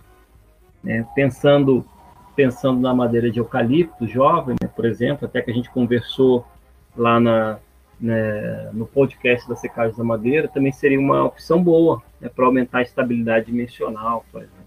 Né, 0.84 1.06
pensando, 1.14 1.86
pensando 2.36 2.80
na 2.80 2.94
madeira 2.94 3.30
de 3.30 3.40
eucalipto 3.40 4.08
jovem, 4.08 4.56
né, 4.62 4.70
por 4.74 4.86
exemplo, 4.86 5.28
até 5.28 5.42
que 5.42 5.52
a 5.52 5.54
gente 5.54 5.70
conversou 5.70 6.46
lá 6.96 7.20
na, 7.20 7.60
né, 8.00 8.70
no 8.74 8.86
podcast 8.86 9.48
da 9.48 9.56
secagem 9.56 9.98
da 9.98 10.04
madeira, 10.04 10.48
também 10.48 10.72
seria 10.72 11.00
uma 11.00 11.24
opção 11.24 11.62
boa 11.62 12.02
né, 12.22 12.30
para 12.30 12.46
aumentar 12.46 12.80
a 12.80 12.84
estabilidade 12.84 13.48
dimensional, 13.48 14.26
por 14.32 14.42
exemplo. 14.42 14.58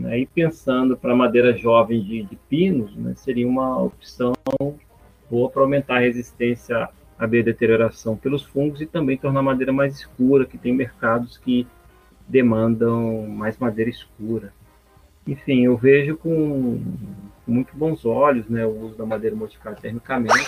Né, 0.00 0.20
e 0.20 0.26
pensando 0.26 0.96
para 0.96 1.14
madeira 1.14 1.56
jovem 1.56 2.02
de, 2.02 2.22
de 2.24 2.36
pinos, 2.48 2.96
né, 2.96 3.14
seria 3.16 3.46
uma 3.46 3.80
opção 3.80 4.32
boa 5.30 5.50
para 5.50 5.62
aumentar 5.62 5.96
a 5.96 6.00
resistência 6.00 6.88
à 7.18 7.26
biodeterioração 7.26 8.16
pelos 8.16 8.42
fungos 8.42 8.80
e 8.80 8.86
também 8.86 9.16
tornar 9.16 9.40
a 9.40 9.44
madeira 9.44 9.72
mais 9.72 9.94
escura, 9.94 10.46
que 10.46 10.58
tem 10.58 10.72
mercados 10.72 11.38
que 11.38 11.66
demandam 12.26 13.26
mais 13.28 13.58
madeira 13.58 13.90
escura. 13.90 14.52
Enfim, 15.26 15.64
eu 15.64 15.76
vejo 15.76 16.16
com 16.16 16.82
muito 17.46 17.74
bons 17.76 18.04
olhos 18.04 18.48
né, 18.48 18.66
o 18.66 18.86
uso 18.86 18.96
da 18.96 19.06
madeira 19.06 19.36
modificada 19.36 19.76
termicamente 19.76 20.44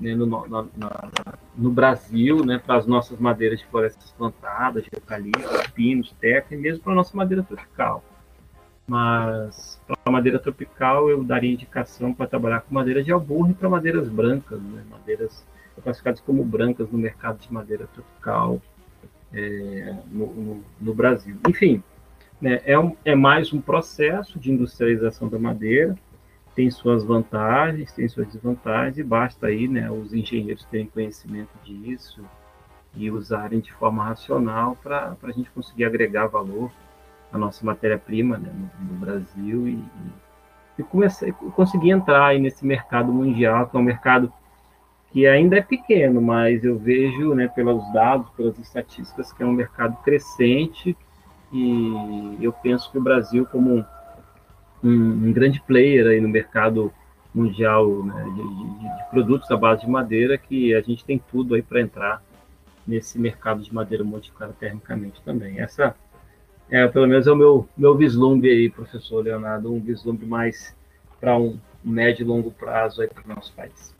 né, 0.00 0.14
no, 0.14 0.26
no, 1.56 1.70
Brasil, 1.70 2.44
né, 2.44 2.58
para 2.58 2.76
as 2.76 2.86
nossas 2.86 3.18
madeiras 3.18 3.58
de 3.58 3.66
florestas 3.66 4.10
plantadas, 4.12 4.84
de 4.84 4.90
eucalipto, 4.92 5.72
pinos, 5.72 6.14
teca, 6.20 6.54
e 6.54 6.58
mesmo 6.58 6.82
para 6.82 6.92
a 6.92 6.96
nossa 6.96 7.16
madeira 7.16 7.42
tropical. 7.42 8.02
Mas 8.86 9.80
para 9.86 9.96
a 10.04 10.10
madeira 10.10 10.38
tropical 10.38 11.10
eu 11.10 11.22
daria 11.22 11.52
indicação 11.52 12.12
para 12.12 12.26
trabalhar 12.26 12.62
com 12.62 12.74
madeira 12.74 13.02
de 13.02 13.12
alburro 13.12 13.50
e 13.50 13.54
para 13.54 13.68
madeiras 13.68 14.08
brancas, 14.08 14.60
né, 14.60 14.82
madeiras 14.90 15.46
classificadas 15.82 16.20
como 16.20 16.44
brancas 16.44 16.90
no 16.90 16.98
mercado 16.98 17.38
de 17.38 17.52
madeira 17.52 17.86
tropical 17.86 18.60
é, 19.32 19.94
no, 20.10 20.26
no, 20.26 20.64
no 20.80 20.94
Brasil. 20.94 21.36
Enfim, 21.48 21.82
né, 22.40 22.60
é, 22.64 22.78
um, 22.78 22.96
é 23.04 23.14
mais 23.14 23.52
um 23.52 23.60
processo 23.60 24.38
de 24.38 24.50
industrialização 24.50 25.28
da 25.28 25.38
madeira, 25.38 25.96
tem 26.58 26.72
suas 26.72 27.04
vantagens, 27.04 27.92
tem 27.92 28.08
suas 28.08 28.26
desvantagens, 28.26 28.98
e 28.98 29.04
basta 29.04 29.46
aí 29.46 29.68
né, 29.68 29.88
os 29.88 30.12
engenheiros 30.12 30.64
terem 30.64 30.88
conhecimento 30.88 31.50
disso 31.62 32.20
e 32.96 33.08
usarem 33.12 33.60
de 33.60 33.72
forma 33.72 34.02
racional 34.02 34.76
para 34.82 35.16
a 35.22 35.30
gente 35.30 35.48
conseguir 35.52 35.84
agregar 35.84 36.26
valor 36.26 36.72
à 37.32 37.38
nossa 37.38 37.64
matéria-prima 37.64 38.38
né, 38.38 38.50
no, 38.52 38.92
no, 38.92 38.98
Brasil 38.98 39.68
e, 39.68 39.84
e, 40.76 40.82
comecei, 40.82 41.30
conseguir 41.30 41.90
entrar 41.90 42.26
aí 42.26 42.40
nesse 42.40 42.66
mercado 42.66 43.12
mundial, 43.12 43.68
que 43.68 43.76
é 43.76 43.78
um 43.78 43.84
mercado 43.84 44.32
que 45.12 45.28
ainda 45.28 45.58
é 45.58 45.62
pequeno, 45.62 46.20
mas 46.20 46.64
eu 46.64 46.76
vejo, 46.76 47.34
né, 47.34 47.46
pelos 47.46 47.88
dados, 47.92 48.28
pelas 48.30 48.58
estatísticas, 48.58 49.32
que 49.32 49.44
é 49.44 49.46
um 49.46 49.52
mercado 49.52 49.96
crescente 50.02 50.96
e 51.52 52.36
eu 52.40 52.52
penso 52.52 52.90
que 52.90 52.98
o 52.98 53.02
Brasil, 53.02 53.46
como 53.46 53.76
um, 53.76 53.84
um 54.82 55.32
grande 55.32 55.60
player 55.60 56.06
aí 56.06 56.20
no 56.20 56.28
mercado 56.28 56.92
mundial 57.34 58.02
né, 58.04 58.24
de, 58.24 58.42
de, 58.42 58.96
de, 58.96 59.10
produtos 59.10 59.50
à 59.50 59.56
base 59.56 59.82
de 59.82 59.90
madeira, 59.90 60.38
que 60.38 60.74
a 60.74 60.80
gente 60.80 61.04
tem 61.04 61.18
tudo 61.18 61.54
aí 61.54 61.62
para 61.62 61.80
entrar 61.80 62.22
nesse 62.86 63.18
mercado 63.18 63.62
de 63.62 63.72
madeira 63.72 64.02
modificada 64.02 64.52
termicamente 64.58 65.20
também. 65.22 65.60
Essa, 65.60 65.94
é, 66.70 66.86
pelo 66.88 67.06
menos, 67.06 67.26
é 67.26 67.32
o 67.32 67.36
meu, 67.36 67.68
meu 67.76 67.96
vislumbre 67.96 68.50
aí, 68.50 68.70
professor 68.70 69.22
Leonardo, 69.22 69.72
um 69.72 69.80
vislumbre 69.80 70.26
mais 70.26 70.74
para 71.20 71.36
um 71.36 71.58
médio 71.84 72.22
e 72.22 72.26
longo 72.26 72.50
prazo 72.50 73.02
aí 73.02 73.08
para 73.08 73.24
o 73.24 73.34
nosso 73.34 73.52
país. 73.52 73.94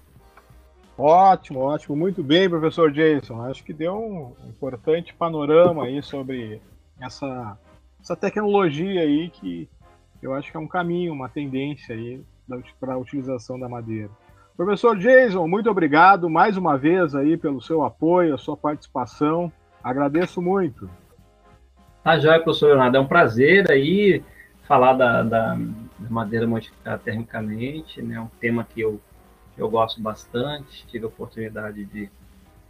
Ótimo, 0.97 1.61
ótimo. 1.61 1.97
Muito 1.97 2.25
bem, 2.25 2.49
professor 2.49 2.91
Jason. 2.91 3.41
Acho 3.43 3.63
que 3.63 3.73
deu 3.73 3.95
um 3.95 4.49
importante 4.49 5.15
panorama 5.15 5.85
aí 5.85 6.03
sobre 6.03 6.61
essa, 7.01 7.57
essa 8.01 8.17
tecnologia 8.17 9.03
aí 9.03 9.31
que 9.31 9.69
eu 10.23 10.35
acho 10.35 10.51
que 10.51 10.57
é 10.57 10.61
um 10.61 10.69
caminho, 10.69 11.13
uma 11.13 11.29
tendência 11.29 11.95
aí 11.95 12.23
para 12.81 12.95
a 12.95 12.99
utilização 12.99 13.59
da 13.59 13.69
madeira. 13.69 14.11
Professor 14.57 14.99
Jason, 14.99 15.47
muito 15.47 15.71
obrigado 15.71 16.29
mais 16.29 16.57
uma 16.57 16.77
vez 16.77 17.15
aí 17.15 17.37
pelo 17.37 17.61
seu 17.61 17.85
apoio, 17.85 18.35
a 18.35 18.39
sua 18.39 18.57
participação. 18.57 19.53
Agradeço 19.83 20.43
muito. 20.43 20.91
Tá 22.03 22.19
joia, 22.19 22.41
professor 22.41 22.69
Leonardo. 22.69 22.97
É 22.97 23.01
um 23.01 23.07
prazer 23.07 23.71
aí 23.71 24.23
falar 24.67 24.95
da, 24.95 25.23
da, 25.23 25.55
da 25.55 26.11
madeira 26.11 26.47
modificada 26.47 26.99
termicamente, 26.99 28.03
né? 28.03 28.21
Um 28.21 28.29
tema 28.41 28.65
que 28.65 28.81
eu, 28.81 29.01
eu 29.57 29.69
gosto 29.69 30.01
bastante. 30.01 30.87
Tive 30.89 31.05
a 31.05 31.09
oportunidade 31.09 31.85
de 31.85 32.11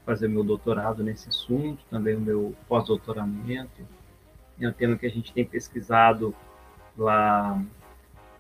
fazer 0.04 0.28
meu 0.28 0.44
doutorado 0.44 1.02
nesse 1.02 1.28
assunto, 1.28 1.82
também 1.90 2.16
o 2.16 2.20
meu 2.20 2.54
pós-doutoramento. 2.68 3.82
É 4.61 4.68
um 4.68 4.72
tema 4.72 4.96
que 4.96 5.06
a 5.06 5.11
gente 5.11 5.32
tem 5.32 5.44
pesquisado 5.44 6.34
lá 6.98 7.62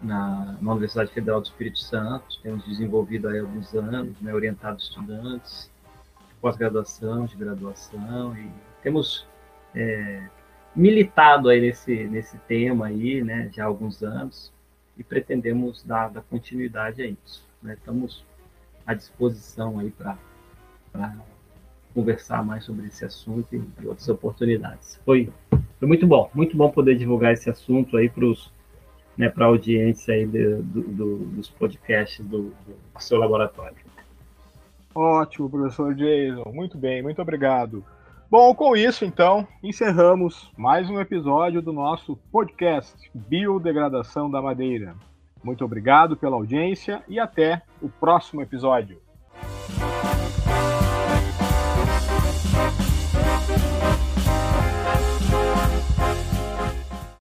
na, 0.02 0.56
na, 0.60 0.72
Universidade 0.72 1.12
Federal 1.12 1.40
do 1.40 1.46
Espírito 1.46 1.78
Santo, 1.78 2.40
temos 2.42 2.64
desenvolvido 2.66 3.28
aí 3.28 3.38
alguns 3.38 3.72
anos, 3.74 4.20
né, 4.20 4.34
orientado 4.34 4.78
estudantes 4.78 5.70
de 6.28 6.34
pós-graduação, 6.40 7.24
de 7.24 7.36
graduação, 7.36 8.36
e 8.36 8.50
temos 8.82 9.26
é, 9.74 10.28
militado 10.74 11.48
aí 11.48 11.60
nesse, 11.60 12.04
nesse 12.04 12.36
tema 12.38 12.86
aí, 12.86 13.22
né, 13.22 13.48
já 13.52 13.64
há 13.64 13.66
alguns 13.66 14.02
anos, 14.02 14.52
e 14.96 15.04
pretendemos 15.04 15.82
dar, 15.84 16.10
dar 16.10 16.22
continuidade 16.22 17.02
a 17.02 17.06
isso. 17.06 17.46
Né? 17.62 17.74
Estamos 17.74 18.24
à 18.84 18.94
disposição 18.94 19.78
aí 19.78 19.90
para 19.90 20.18
conversar 21.94 22.44
mais 22.44 22.64
sobre 22.64 22.86
esse 22.86 23.04
assunto 23.04 23.54
e 23.54 23.86
outras 23.86 24.08
oportunidades. 24.08 25.00
Foi 25.04 25.32
foi 25.78 25.86
muito 25.86 26.06
bom, 26.06 26.30
muito 26.34 26.56
bom 26.56 26.70
poder 26.70 26.96
divulgar 26.96 27.32
esse 27.32 27.48
assunto 27.48 27.96
aí 27.96 28.08
para 28.08 28.26
né, 29.16 29.32
a 29.36 29.44
audiência 29.44 30.14
aí 30.14 30.26
do, 30.26 30.62
do, 30.62 31.18
dos 31.26 31.48
podcasts 31.48 32.24
do, 32.26 32.52
do 32.66 32.76
seu 32.98 33.18
laboratório. 33.18 33.76
Ótimo, 34.94 35.48
professor 35.48 35.94
Jason. 35.94 36.50
Muito 36.52 36.76
bem, 36.76 37.02
muito 37.02 37.22
obrigado. 37.22 37.84
Bom, 38.30 38.54
com 38.54 38.76
isso, 38.76 39.04
então, 39.04 39.46
encerramos 39.62 40.50
mais 40.56 40.90
um 40.90 41.00
episódio 41.00 41.62
do 41.62 41.72
nosso 41.72 42.16
podcast 42.30 43.10
Biodegradação 43.14 44.30
da 44.30 44.42
Madeira. 44.42 44.94
Muito 45.42 45.64
obrigado 45.64 46.16
pela 46.16 46.36
audiência 46.36 47.02
e 47.08 47.18
até 47.18 47.62
o 47.80 47.88
próximo 47.88 48.42
episódio. 48.42 49.00